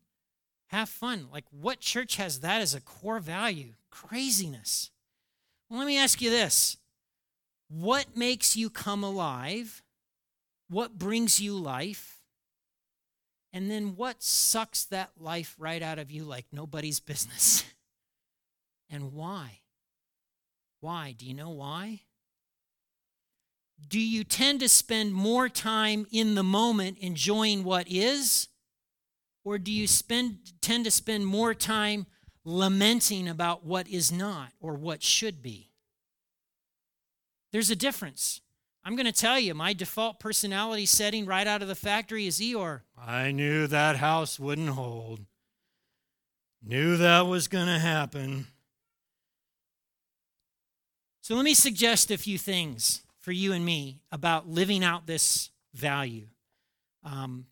Have 0.68 0.90
fun. 0.90 1.28
Like, 1.32 1.46
what 1.52 1.80
church 1.80 2.16
has 2.16 2.40
that 2.40 2.62
as 2.62 2.74
a 2.74 2.82
core 2.82 3.20
value? 3.20 3.74
Craziness. 3.92 4.90
Well, 5.70 5.80
let 5.80 5.86
me 5.86 5.98
ask 5.98 6.22
you 6.22 6.32
this 6.32 6.78
what 7.70 8.16
makes 8.16 8.56
you 8.56 8.70
come 8.70 9.04
alive, 9.04 9.84
what 10.70 10.98
brings 10.98 11.40
you 11.40 11.56
life, 11.56 12.20
and 13.54 13.72
then 13.72 13.96
what 13.96 14.22
sucks 14.22 14.86
that 14.86 15.12
life 15.20 15.56
right 15.58 15.82
out 15.82 16.00
of 16.00 16.12
you 16.12 16.24
like 16.24 16.46
nobody's 16.52 17.00
business. 17.12 17.64
and 18.90 19.14
why? 19.14 19.60
Why? 20.80 21.14
Do 21.18 21.26
you 21.26 21.34
know 21.34 21.50
why? 21.50 22.02
Do 23.90 24.00
you 24.00 24.24
tend 24.24 24.60
to 24.62 24.70
spend 24.70 25.14
more 25.14 25.50
time 25.50 26.08
in 26.12 26.36
the 26.36 26.44
moment 26.44 26.98
enjoying 27.00 27.64
what 27.64 27.88
is? 27.88 28.48
Or 29.44 29.58
do 29.58 29.72
you 29.72 29.88
spend, 29.88 30.40
tend 30.62 30.86
to 30.86 30.92
spend 30.92 31.26
more 31.26 31.54
time 31.54 32.06
lamenting 32.44 33.28
about 33.28 33.66
what 33.66 33.88
is 33.88 34.12
not 34.12 34.52
or 34.60 34.74
what 34.74 35.04
should 35.04 35.42
be? 35.42 35.72
There's 37.52 37.70
a 37.70 37.76
difference. 37.76 38.42
I'm 38.88 38.96
going 38.96 39.06
to 39.06 39.12
tell 39.12 39.38
you, 39.38 39.54
my 39.54 39.74
default 39.74 40.18
personality 40.18 40.86
setting 40.86 41.26
right 41.26 41.46
out 41.46 41.62
of 41.62 41.68
the 41.68 41.76
factory 41.76 42.26
is 42.26 42.40
Eeyore. 42.40 42.84
I 42.98 43.34
knew 43.34 43.68
that 43.68 43.98
house 43.98 44.40
wouldn't 44.40 44.70
hold. 44.70 45.26
Knew 46.64 46.96
that 46.96 47.28
was 47.28 47.50
going 47.50 47.66
to 47.66 47.80
happen. 47.80 48.48
So 51.20 51.36
let 51.36 51.44
me 51.44 51.54
suggest 51.54 52.12
a 52.12 52.18
few 52.18 52.38
things 52.38 53.02
for 53.20 53.34
you 53.34 53.52
and 53.52 53.66
me 53.66 54.00
about 54.10 54.48
living 54.48 54.86
out 54.86 55.06
this 55.06 55.50
value, 55.74 56.28
um, 57.04 57.48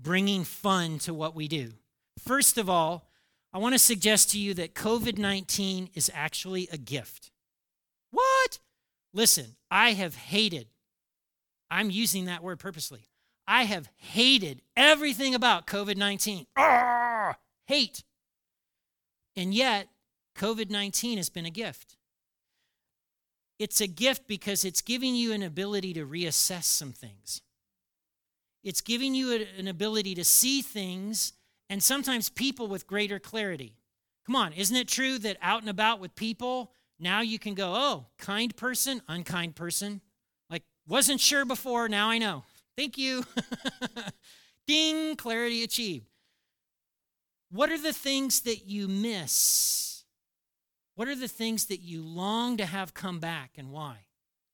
bringing 0.00 0.42
fun 0.42 0.98
to 0.98 1.14
what 1.14 1.36
we 1.36 1.46
do. 1.46 1.74
First 2.18 2.58
of 2.58 2.68
all, 2.68 3.12
I 3.52 3.58
want 3.58 3.76
to 3.76 3.78
suggest 3.78 4.32
to 4.32 4.40
you 4.40 4.54
that 4.54 4.74
COVID 4.74 5.18
19 5.18 5.90
is 5.94 6.10
actually 6.12 6.68
a 6.72 6.76
gift. 6.76 7.30
What? 8.10 8.58
Listen, 9.14 9.54
I 9.70 9.92
have 9.92 10.16
hated, 10.16 10.66
I'm 11.70 11.90
using 11.90 12.24
that 12.26 12.42
word 12.42 12.58
purposely. 12.58 13.08
I 13.46 13.64
have 13.64 13.88
hated 13.96 14.62
everything 14.76 15.34
about 15.34 15.66
COVID 15.66 15.96
19. 15.96 16.46
Hate. 17.66 18.04
And 19.36 19.54
yet, 19.54 19.88
COVID 20.36 20.70
19 20.70 21.18
has 21.18 21.28
been 21.28 21.46
a 21.46 21.50
gift. 21.50 21.96
It's 23.58 23.80
a 23.80 23.86
gift 23.86 24.26
because 24.26 24.64
it's 24.64 24.80
giving 24.80 25.14
you 25.14 25.32
an 25.32 25.42
ability 25.42 25.92
to 25.94 26.06
reassess 26.06 26.64
some 26.64 26.92
things. 26.92 27.42
It's 28.62 28.80
giving 28.80 29.14
you 29.14 29.46
an 29.58 29.68
ability 29.68 30.14
to 30.14 30.24
see 30.24 30.62
things 30.62 31.32
and 31.68 31.82
sometimes 31.82 32.28
people 32.28 32.68
with 32.68 32.86
greater 32.86 33.18
clarity. 33.18 33.76
Come 34.26 34.36
on, 34.36 34.52
isn't 34.52 34.76
it 34.76 34.88
true 34.88 35.18
that 35.18 35.36
out 35.40 35.60
and 35.60 35.70
about 35.70 36.00
with 36.00 36.14
people, 36.14 36.72
now 36.98 37.20
you 37.20 37.38
can 37.38 37.54
go, 37.54 37.72
oh, 37.74 38.06
kind 38.18 38.54
person, 38.56 39.02
unkind 39.08 39.56
person? 39.56 40.00
Wasn't 40.90 41.20
sure 41.20 41.46
before, 41.46 41.88
now 41.88 42.10
I 42.10 42.18
know. 42.18 42.44
Thank 42.76 42.98
you. 42.98 43.24
Ding, 44.66 45.16
clarity 45.16 45.64
achieved. 45.64 46.10
What 47.50 47.70
are 47.70 47.80
the 47.80 47.94
things 47.94 48.42
that 48.42 48.66
you 48.66 48.86
miss 48.86 49.90
what 51.00 51.08
are 51.08 51.16
the 51.16 51.28
things 51.28 51.64
that 51.64 51.80
you 51.80 52.02
long 52.02 52.58
to 52.58 52.66
have 52.66 52.92
come 52.92 53.20
back 53.20 53.52
and 53.56 53.70
why? 53.70 54.04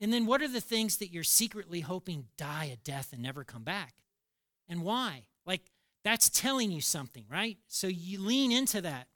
And 0.00 0.12
then 0.12 0.26
what 0.26 0.40
are 0.42 0.46
the 0.46 0.60
things 0.60 0.98
that 0.98 1.10
you're 1.10 1.24
secretly 1.24 1.80
hoping 1.80 2.26
die 2.38 2.70
a 2.72 2.76
death 2.76 3.12
and 3.12 3.20
never 3.20 3.42
come 3.42 3.64
back? 3.64 3.94
And 4.68 4.82
why? 4.82 5.24
Like, 5.44 5.62
that's 6.04 6.30
telling 6.30 6.70
you 6.70 6.80
something, 6.80 7.24
right? 7.28 7.58
So 7.66 7.88
you 7.88 8.20
lean 8.22 8.52
into 8.52 8.80
that. 8.82 9.08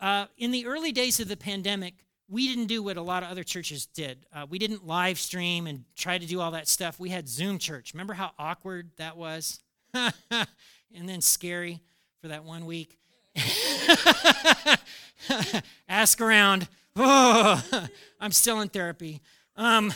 Uh, 0.00 0.26
in 0.36 0.50
the 0.50 0.66
early 0.66 0.92
days 0.92 1.18
of 1.18 1.28
the 1.28 1.36
pandemic, 1.38 1.94
we 2.30 2.46
didn't 2.46 2.66
do 2.66 2.82
what 2.82 2.96
a 2.96 3.02
lot 3.02 3.24
of 3.24 3.28
other 3.28 3.42
churches 3.42 3.86
did. 3.86 4.24
Uh, 4.32 4.46
we 4.48 4.58
didn't 4.58 4.86
live 4.86 5.18
stream 5.18 5.66
and 5.66 5.84
try 5.96 6.16
to 6.16 6.26
do 6.26 6.40
all 6.40 6.52
that 6.52 6.68
stuff. 6.68 7.00
We 7.00 7.10
had 7.10 7.28
Zoom 7.28 7.58
church. 7.58 7.92
Remember 7.92 8.14
how 8.14 8.30
awkward 8.38 8.90
that 8.98 9.16
was? 9.16 9.58
and 9.92 10.14
then 10.94 11.20
scary 11.20 11.80
for 12.22 12.28
that 12.28 12.44
one 12.44 12.66
week. 12.66 12.96
Ask 15.88 16.20
around. 16.20 16.68
Oh, 16.94 17.62
I'm 18.20 18.32
still 18.32 18.60
in 18.60 18.68
therapy. 18.68 19.20
Um, 19.56 19.92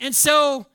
and 0.00 0.14
so, 0.14 0.66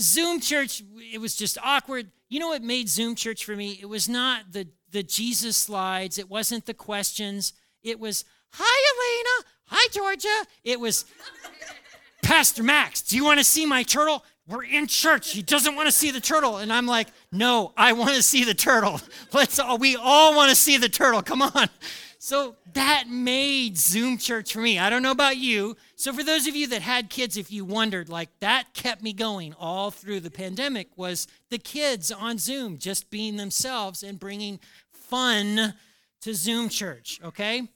Zoom 0.00 0.40
church, 0.40 0.82
it 1.12 1.20
was 1.20 1.36
just 1.36 1.56
awkward. 1.62 2.10
You 2.28 2.40
know 2.40 2.48
what 2.48 2.62
made 2.62 2.88
Zoom 2.88 3.14
church 3.14 3.44
for 3.44 3.54
me? 3.54 3.78
It 3.80 3.86
was 3.88 4.08
not 4.08 4.52
the, 4.52 4.66
the 4.90 5.04
Jesus 5.04 5.56
slides, 5.56 6.18
it 6.18 6.28
wasn't 6.28 6.66
the 6.66 6.74
questions. 6.74 7.52
It 7.84 8.00
was, 8.00 8.24
Hi, 8.56 8.92
Elena. 8.92 9.48
Hi, 9.66 9.88
Georgia. 9.90 10.48
It 10.62 10.80
was, 10.80 11.04
Pastor 12.22 12.62
Max, 12.62 13.02
do 13.02 13.16
you 13.16 13.24
want 13.24 13.38
to 13.38 13.44
see 13.44 13.66
my 13.66 13.82
turtle? 13.82 14.24
we're 14.46 14.64
in 14.64 14.86
church. 14.86 15.32
He 15.32 15.42
doesn't 15.42 15.74
want 15.74 15.86
to 15.86 15.92
see 15.92 16.10
the 16.10 16.20
turtle. 16.20 16.58
And 16.58 16.72
I'm 16.72 16.86
like, 16.86 17.08
no, 17.32 17.72
I 17.76 17.92
want 17.92 18.14
to 18.14 18.22
see 18.22 18.44
the 18.44 18.54
turtle. 18.54 19.00
Let's 19.32 19.58
all, 19.58 19.78
we 19.78 19.96
all 19.96 20.36
want 20.36 20.50
to 20.50 20.56
see 20.56 20.76
the 20.76 20.88
turtle. 20.88 21.22
Come 21.22 21.42
on. 21.42 21.68
So 22.18 22.56
that 22.72 23.04
made 23.08 23.76
Zoom 23.76 24.16
church 24.18 24.52
for 24.52 24.60
me. 24.60 24.78
I 24.78 24.88
don't 24.90 25.02
know 25.02 25.10
about 25.10 25.36
you. 25.36 25.76
So 25.96 26.12
for 26.12 26.22
those 26.22 26.46
of 26.46 26.56
you 26.56 26.66
that 26.68 26.82
had 26.82 27.10
kids, 27.10 27.36
if 27.36 27.50
you 27.50 27.64
wondered, 27.64 28.08
like 28.08 28.30
that 28.40 28.72
kept 28.74 29.02
me 29.02 29.12
going 29.12 29.54
all 29.58 29.90
through 29.90 30.20
the 30.20 30.30
pandemic 30.30 30.88
was 30.96 31.26
the 31.50 31.58
kids 31.58 32.10
on 32.10 32.38
Zoom 32.38 32.78
just 32.78 33.10
being 33.10 33.36
themselves 33.36 34.02
and 34.02 34.18
bringing 34.18 34.58
fun 34.90 35.74
to 36.22 36.34
Zoom 36.34 36.70
church, 36.70 37.20
okay? 37.22 37.68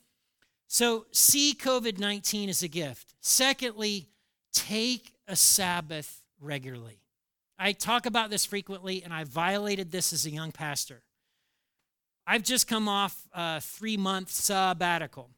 So 0.68 1.06
see 1.12 1.54
COVID 1.58 1.98
19 1.98 2.50
as 2.50 2.62
a 2.62 2.68
gift. 2.68 3.14
Secondly, 3.20 4.06
take 4.52 5.14
a 5.26 5.34
Sabbath 5.34 6.22
regularly. 6.40 7.00
I 7.58 7.72
talk 7.72 8.06
about 8.06 8.30
this 8.30 8.44
frequently, 8.44 9.02
and 9.02 9.12
I 9.12 9.24
violated 9.24 9.90
this 9.90 10.12
as 10.12 10.26
a 10.26 10.30
young 10.30 10.52
pastor. 10.52 11.02
I've 12.26 12.42
just 12.42 12.68
come 12.68 12.86
off 12.86 13.26
a 13.32 13.60
three 13.60 13.96
month 13.96 14.30
sabbatical. 14.30 15.30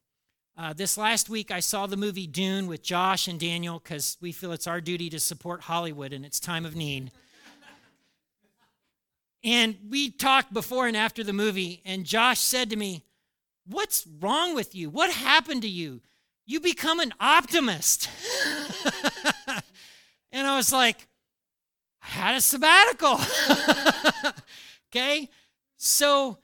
Uh, 0.59 0.73
this 0.73 0.99
last 0.99 1.31
week, 1.31 1.53
I 1.53 1.61
saw 1.61 1.87
the 1.87 1.97
movie 1.97 2.27
Dune 2.27 2.67
with 2.67 2.83
Josh 2.83 3.29
and 3.29 3.39
Daniel 3.39 3.79
because 3.79 4.19
we 4.21 4.33
feel 4.33 4.51
it's 4.53 4.67
our 4.67 4.81
duty 4.81 5.09
to 5.11 5.21
support 5.21 5.63
Hollywood 5.63 6.13
in 6.13 6.25
its 6.25 6.41
time 6.41 6.67
of 6.67 6.75
need. 6.75 7.13
and 9.45 9.77
we 9.89 10.11
talked 10.11 10.53
before 10.53 10.89
and 10.89 10.97
after 10.97 11.23
the 11.23 11.33
movie, 11.33 11.81
and 11.87 12.05
Josh 12.05 12.41
said 12.41 12.69
to 12.71 12.77
me, 12.77 13.05
What's 13.71 14.07
wrong 14.21 14.55
with 14.55 14.75
you? 14.75 14.91
What 14.91 15.11
happened 15.11 15.63
to 15.63 15.69
you? 15.69 16.01
You 16.47 16.61
become 16.61 17.01
an 17.01 17.13
optimist. 17.21 18.09
And 20.33 20.47
I 20.47 20.57
was 20.57 20.73
like, 20.73 21.09
I 22.03 22.07
had 22.07 22.37
a 22.37 22.41
sabbatical. 22.41 23.19
okay? 24.91 25.29
So 25.77 26.39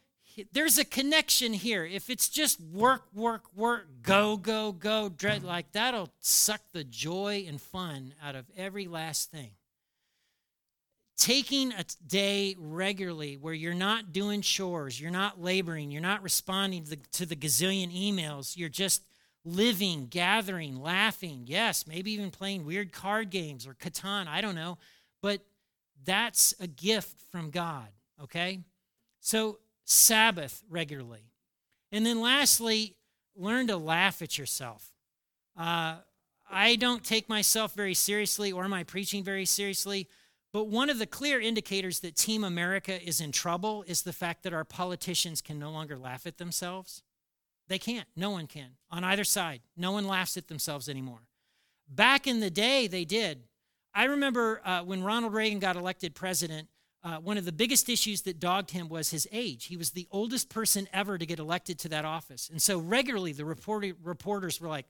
there's 0.53 0.79
a 0.79 0.85
connection 0.85 1.53
here. 1.53 1.85
If 1.85 2.11
it's 2.11 2.29
just 2.29 2.61
work, 2.61 3.05
work, 3.15 3.45
work, 3.55 3.87
go, 4.03 4.37
go, 4.37 4.73
go, 4.73 5.09
dread 5.09 5.45
like 5.45 5.73
that'll 5.73 6.11
suck 6.21 6.61
the 6.73 6.85
joy 6.85 7.45
and 7.47 7.61
fun 7.61 8.15
out 8.23 8.35
of 8.35 8.47
every 8.57 8.87
last 8.87 9.31
thing. 9.31 9.51
Taking 11.19 11.73
a 11.73 11.85
day 12.07 12.57
regularly 12.59 13.37
where 13.37 13.55
you're 13.55 13.75
not 13.75 14.13
doing 14.13 14.43
chores, 14.43 15.01
you're 15.01 15.11
not 15.11 15.41
laboring, 15.41 15.91
you're 15.91 16.03
not 16.03 16.23
responding 16.23 16.85
to 16.85 16.91
the, 16.91 16.97
to 17.13 17.27
the 17.27 17.37
gazillion 17.37 17.91
emails, 17.91 18.57
you're 18.57 18.69
just 18.69 19.03
living, 19.47 20.09
gathering, 20.09 20.81
laughing. 20.83 21.45
Yes, 21.47 21.87
maybe 21.87 22.13
even 22.13 22.31
playing 22.31 22.67
weird 22.67 22.93
card 22.93 23.31
games 23.31 23.67
or 23.67 23.75
Catan. 23.75 24.27
I 24.27 24.41
don't 24.41 24.57
know. 24.57 24.77
But 25.23 25.41
that's 26.05 26.55
a 26.61 26.67
gift 26.67 27.21
from 27.31 27.51
God, 27.51 27.89
okay? 28.23 28.61
So, 29.21 29.59
Sabbath 29.85 30.63
regularly. 30.69 31.31
And 31.93 32.05
then 32.05 32.21
lastly, 32.21 32.97
learn 33.37 33.69
to 33.69 33.77
laugh 33.77 34.21
at 34.21 34.37
yourself. 34.37 34.93
Uh, 35.57 35.97
I 36.51 36.77
don't 36.77 37.03
take 37.03 37.29
myself 37.29 37.75
very 37.75 37.95
seriously 37.95 38.53
or 38.53 38.69
my 38.69 38.85
preaching 38.85 39.25
very 39.25 39.45
seriously, 39.45 40.09
but 40.53 40.69
one 40.69 40.91
of 40.91 40.99
the 40.99 41.07
clear 41.07 41.41
indicators 41.41 42.01
that 42.01 42.17
Team 42.17 42.45
America 42.45 43.03
is 43.03 43.21
in 43.21 43.33
trouble 43.33 43.85
is 43.87 44.03
the 44.03 44.13
fact 44.13 44.43
that 44.43 44.55
our 44.55 44.65
politicians 44.65 45.43
can 45.43 45.59
no 45.59 45.71
longer 45.71 45.99
laugh 45.99 46.27
at 46.27 46.39
themselves. 46.39 47.03
They 47.69 47.79
can't. 47.79 48.09
No 48.15 48.31
one 48.31 48.47
can. 48.47 48.77
On 48.91 49.05
either 49.05 49.25
side, 49.25 49.61
no 49.77 49.93
one 49.93 50.07
laughs 50.07 50.37
at 50.37 50.49
themselves 50.49 50.89
anymore. 50.89 51.27
Back 51.89 52.27
in 52.27 52.41
the 52.41 52.51
day, 52.51 52.87
they 52.87 53.05
did. 53.05 53.45
I 53.95 54.05
remember 54.05 54.61
uh, 54.65 54.83
when 54.83 55.03
Ronald 55.03 55.33
Reagan 55.33 55.59
got 55.59 55.77
elected 55.77 56.15
president, 56.15 56.69
uh, 57.03 57.19
one 57.19 57.39
of 57.39 57.45
the 57.45 57.53
biggest 57.53 57.89
issues 57.89 58.23
that 58.23 58.41
dogged 58.41 58.73
him 58.73 58.89
was 58.89 59.11
his 59.11 59.29
age. 59.31 59.67
He 59.67 59.77
was 59.77 59.91
the 59.91 60.09
oldest 60.11 60.49
person 60.49 60.89
ever 60.93 61.19
to 61.19 61.27
get 61.27 61.39
elected 61.39 61.79
to 61.81 61.89
that 61.91 62.05
office. 62.05 62.49
And 62.51 62.61
so 62.61 62.79
regularly, 62.79 63.33
the 63.33 63.45
reporter, 63.45 63.93
reporters 64.03 64.61
were 64.61 64.69
like, 64.69 64.87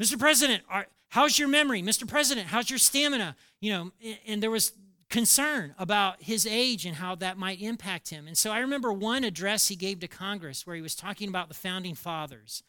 Mr. 0.00 0.18
President, 0.18 0.62
are, 0.68 0.86
how's 1.08 1.38
your 1.38 1.48
memory? 1.48 1.82
Mr. 1.82 2.06
President, 2.08 2.48
how's 2.48 2.68
your 2.68 2.78
stamina? 2.78 3.36
You 3.60 3.72
know, 3.72 3.92
and, 4.02 4.18
and 4.26 4.42
there 4.42 4.50
was 4.50 4.72
concern 5.08 5.74
about 5.78 6.22
his 6.22 6.46
age 6.46 6.84
and 6.84 6.96
how 6.96 7.14
that 7.14 7.38
might 7.38 7.60
impact 7.60 8.10
him. 8.10 8.26
And 8.26 8.36
so 8.36 8.50
I 8.50 8.58
remember 8.58 8.92
one 8.92 9.22
address 9.22 9.68
he 9.68 9.76
gave 9.76 10.00
to 10.00 10.08
Congress 10.08 10.66
where 10.66 10.74
he 10.74 10.82
was 10.82 10.96
talking 10.96 11.28
about 11.28 11.48
the 11.48 11.54
founding 11.54 11.94
fathers 11.94 12.62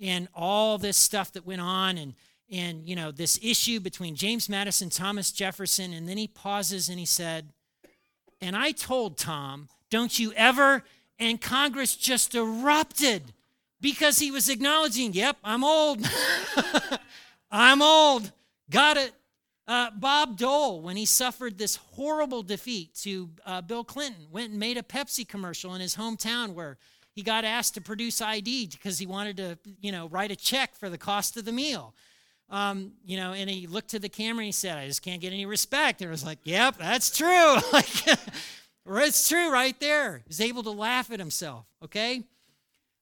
and 0.00 0.28
all 0.34 0.78
this 0.78 0.96
stuff 0.96 1.32
that 1.32 1.46
went 1.46 1.60
on 1.60 1.98
and 1.98 2.14
and 2.50 2.88
you 2.88 2.96
know 2.96 3.10
this 3.10 3.38
issue 3.42 3.78
between 3.78 4.14
James 4.14 4.48
Madison, 4.48 4.88
Thomas 4.88 5.32
Jefferson, 5.32 5.92
and 5.92 6.08
then 6.08 6.16
he 6.16 6.26
pauses 6.26 6.88
and 6.88 6.98
he 6.98 7.04
said, 7.04 7.52
"And 8.40 8.56
I 8.56 8.72
told 8.72 9.18
Tom, 9.18 9.68
don't 9.90 10.18
you 10.18 10.32
ever?" 10.32 10.82
And 11.18 11.40
Congress 11.40 11.94
just 11.94 12.34
erupted 12.34 13.34
because 13.80 14.18
he 14.18 14.30
was 14.30 14.48
acknowledging, 14.48 15.12
"Yep, 15.12 15.38
I'm 15.44 15.64
old. 15.64 16.06
I'm 17.50 17.82
old. 17.82 18.32
Got 18.70 18.96
it." 18.96 19.12
Uh, 19.66 19.90
Bob 19.90 20.38
Dole, 20.38 20.80
when 20.80 20.96
he 20.96 21.04
suffered 21.04 21.58
this 21.58 21.76
horrible 21.76 22.42
defeat 22.42 22.94
to 23.02 23.28
uh, 23.44 23.60
Bill 23.60 23.84
Clinton, 23.84 24.26
went 24.30 24.50
and 24.50 24.58
made 24.58 24.78
a 24.78 24.82
Pepsi 24.82 25.28
commercial 25.28 25.74
in 25.74 25.82
his 25.82 25.96
hometown 25.96 26.54
where 26.54 26.78
he 27.12 27.22
got 27.22 27.44
asked 27.44 27.74
to 27.74 27.80
produce 27.80 28.22
ID 28.22 28.68
because 28.68 28.98
he 28.98 29.04
wanted 29.04 29.36
to, 29.38 29.58
you 29.80 29.92
know, 29.92 30.08
write 30.08 30.30
a 30.30 30.36
check 30.36 30.74
for 30.74 30.88
the 30.88 30.96
cost 30.96 31.36
of 31.36 31.44
the 31.44 31.52
meal. 31.52 31.94
Um, 32.48 32.92
you 33.04 33.16
know, 33.16 33.32
and 33.32 33.50
he 33.50 33.66
looked 33.66 33.90
to 33.90 33.98
the 33.98 34.08
camera 34.08 34.42
and 34.42 34.46
he 34.46 34.52
said, 34.52 34.78
I 34.78 34.86
just 34.86 35.02
can't 35.02 35.20
get 35.20 35.32
any 35.32 35.44
respect. 35.44 36.00
And 36.00 36.08
I 36.08 36.12
was 36.12 36.24
like, 36.24 36.38
yep, 36.44 36.76
that's 36.78 37.10
true. 37.10 37.56
like, 37.72 37.88
it's 38.86 39.28
true 39.28 39.52
right 39.52 39.78
there. 39.80 40.22
He's 40.26 40.40
able 40.40 40.62
to 40.62 40.70
laugh 40.70 41.10
at 41.10 41.18
himself, 41.18 41.66
okay? 41.84 42.22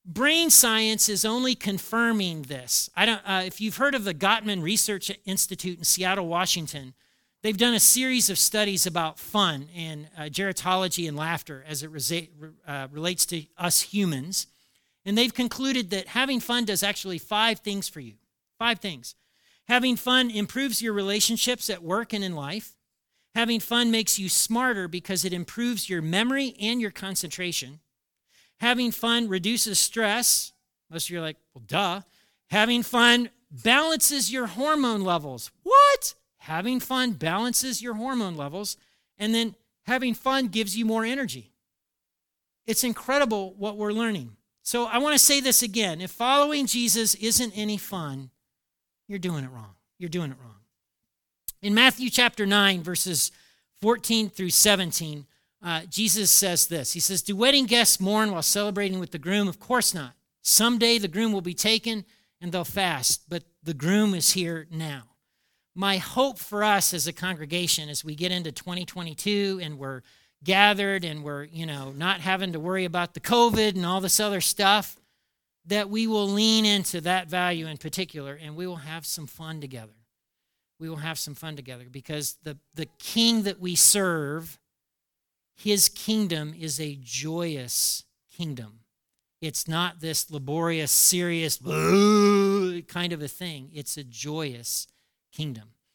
Brain 0.08 0.50
science 0.50 1.08
is 1.08 1.24
only 1.24 1.56
confirming 1.56 2.42
this. 2.42 2.88
I 2.94 3.06
don't, 3.06 3.20
uh, 3.26 3.42
if 3.44 3.60
you've 3.60 3.78
heard 3.78 3.96
of 3.96 4.04
the 4.04 4.14
Gottman 4.14 4.62
Research 4.62 5.10
Institute 5.24 5.78
in 5.78 5.84
Seattle, 5.84 6.28
Washington, 6.28 6.94
they've 7.42 7.56
done 7.56 7.74
a 7.74 7.80
series 7.80 8.30
of 8.30 8.38
studies 8.38 8.86
about 8.86 9.18
fun 9.18 9.68
and 9.74 10.08
uh, 10.16 10.22
gerontology 10.22 11.08
and 11.08 11.16
laughter 11.16 11.64
as 11.66 11.82
it 11.82 11.90
resa- 11.90 12.28
uh, 12.68 12.86
relates 12.92 13.26
to 13.26 13.46
us 13.58 13.80
humans. 13.80 14.46
And 15.04 15.18
they've 15.18 15.34
concluded 15.34 15.90
that 15.90 16.06
having 16.06 16.38
fun 16.38 16.66
does 16.66 16.84
actually 16.84 17.18
five 17.18 17.58
things 17.58 17.88
for 17.88 17.98
you. 17.98 18.14
Five 18.60 18.78
things. 18.78 19.16
Having 19.66 19.96
fun 19.96 20.30
improves 20.30 20.80
your 20.80 20.92
relationships 20.92 21.68
at 21.68 21.82
work 21.82 22.12
and 22.12 22.22
in 22.22 22.36
life. 22.36 22.76
Having 23.34 23.58
fun 23.58 23.90
makes 23.90 24.20
you 24.20 24.28
smarter 24.28 24.86
because 24.86 25.24
it 25.24 25.32
improves 25.32 25.90
your 25.90 26.00
memory 26.00 26.54
and 26.60 26.80
your 26.80 26.92
concentration. 26.92 27.80
Having 28.60 28.92
fun 28.92 29.28
reduces 29.28 29.78
stress. 29.78 30.52
Most 30.90 31.06
of 31.06 31.10
you 31.10 31.18
are 31.18 31.22
like, 31.22 31.36
well, 31.54 31.64
duh. 31.66 32.00
Having 32.50 32.84
fun 32.84 33.30
balances 33.50 34.32
your 34.32 34.46
hormone 34.46 35.02
levels. 35.02 35.50
What? 35.62 36.14
Having 36.38 36.80
fun 36.80 37.12
balances 37.12 37.82
your 37.82 37.94
hormone 37.94 38.36
levels. 38.36 38.76
And 39.18 39.34
then 39.34 39.54
having 39.84 40.14
fun 40.14 40.48
gives 40.48 40.76
you 40.76 40.84
more 40.84 41.04
energy. 41.04 41.52
It's 42.66 42.84
incredible 42.84 43.54
what 43.56 43.76
we're 43.76 43.92
learning. 43.92 44.36
So 44.62 44.86
I 44.86 44.98
want 44.98 45.14
to 45.14 45.24
say 45.24 45.40
this 45.40 45.62
again. 45.62 46.00
If 46.00 46.10
following 46.10 46.66
Jesus 46.66 47.14
isn't 47.14 47.52
any 47.54 47.76
fun, 47.76 48.30
you're 49.06 49.18
doing 49.18 49.44
it 49.44 49.50
wrong. 49.50 49.74
You're 49.98 50.08
doing 50.08 50.30
it 50.30 50.38
wrong. 50.42 50.56
In 51.62 51.74
Matthew 51.74 52.10
chapter 52.10 52.44
9, 52.44 52.82
verses 52.82 53.30
14 53.80 54.28
through 54.28 54.50
17, 54.50 55.26
uh, 55.62 55.82
Jesus 55.88 56.30
says 56.30 56.66
this 56.66 56.92
He 56.92 57.00
says, 57.00 57.22
Do 57.22 57.36
wedding 57.36 57.66
guests 57.66 58.00
mourn 58.00 58.32
while 58.32 58.42
celebrating 58.42 58.98
with 58.98 59.10
the 59.10 59.18
groom? 59.18 59.48
Of 59.48 59.58
course 59.58 59.94
not. 59.94 60.12
Someday 60.42 60.98
the 60.98 61.08
groom 61.08 61.32
will 61.32 61.40
be 61.40 61.54
taken 61.54 62.04
and 62.40 62.52
they'll 62.52 62.64
fast, 62.64 63.28
but 63.28 63.42
the 63.62 63.74
groom 63.74 64.14
is 64.14 64.32
here 64.32 64.66
now. 64.70 65.04
My 65.74 65.98
hope 65.98 66.38
for 66.38 66.62
us 66.64 66.94
as 66.94 67.06
a 67.06 67.12
congregation 67.12 67.88
as 67.88 68.04
we 68.04 68.14
get 68.14 68.32
into 68.32 68.52
2022 68.52 69.60
and 69.62 69.78
we're 69.78 70.02
gathered 70.44 71.04
and 71.04 71.22
we're, 71.22 71.44
you 71.44 71.66
know, 71.66 71.92
not 71.92 72.20
having 72.20 72.52
to 72.52 72.60
worry 72.60 72.84
about 72.84 73.14
the 73.14 73.20
COVID 73.20 73.74
and 73.74 73.84
all 73.84 74.00
this 74.00 74.20
other 74.20 74.40
stuff 74.40 74.96
that 75.66 75.90
we 75.90 76.06
will 76.06 76.28
lean 76.28 76.64
into 76.64 77.00
that 77.00 77.28
value 77.28 77.66
in 77.66 77.76
particular 77.76 78.38
and 78.40 78.56
we 78.56 78.66
will 78.66 78.76
have 78.76 79.04
some 79.04 79.26
fun 79.26 79.60
together. 79.60 79.92
We 80.78 80.88
will 80.88 80.96
have 80.96 81.18
some 81.18 81.34
fun 81.34 81.56
together 81.56 81.86
because 81.90 82.36
the, 82.42 82.56
the 82.74 82.86
king 82.98 83.42
that 83.42 83.60
we 83.60 83.74
serve, 83.74 84.58
his 85.56 85.88
kingdom 85.88 86.54
is 86.58 86.80
a 86.80 86.98
joyous 87.02 88.04
kingdom. 88.36 88.80
It's 89.40 89.66
not 89.66 90.00
this 90.00 90.30
laborious, 90.30 90.90
serious 90.90 91.56
kind 92.88 93.12
of 93.12 93.22
a 93.22 93.28
thing. 93.28 93.70
It's 93.72 93.96
a 93.96 94.04
joyous 94.04 94.86
kingdom. 95.32 95.70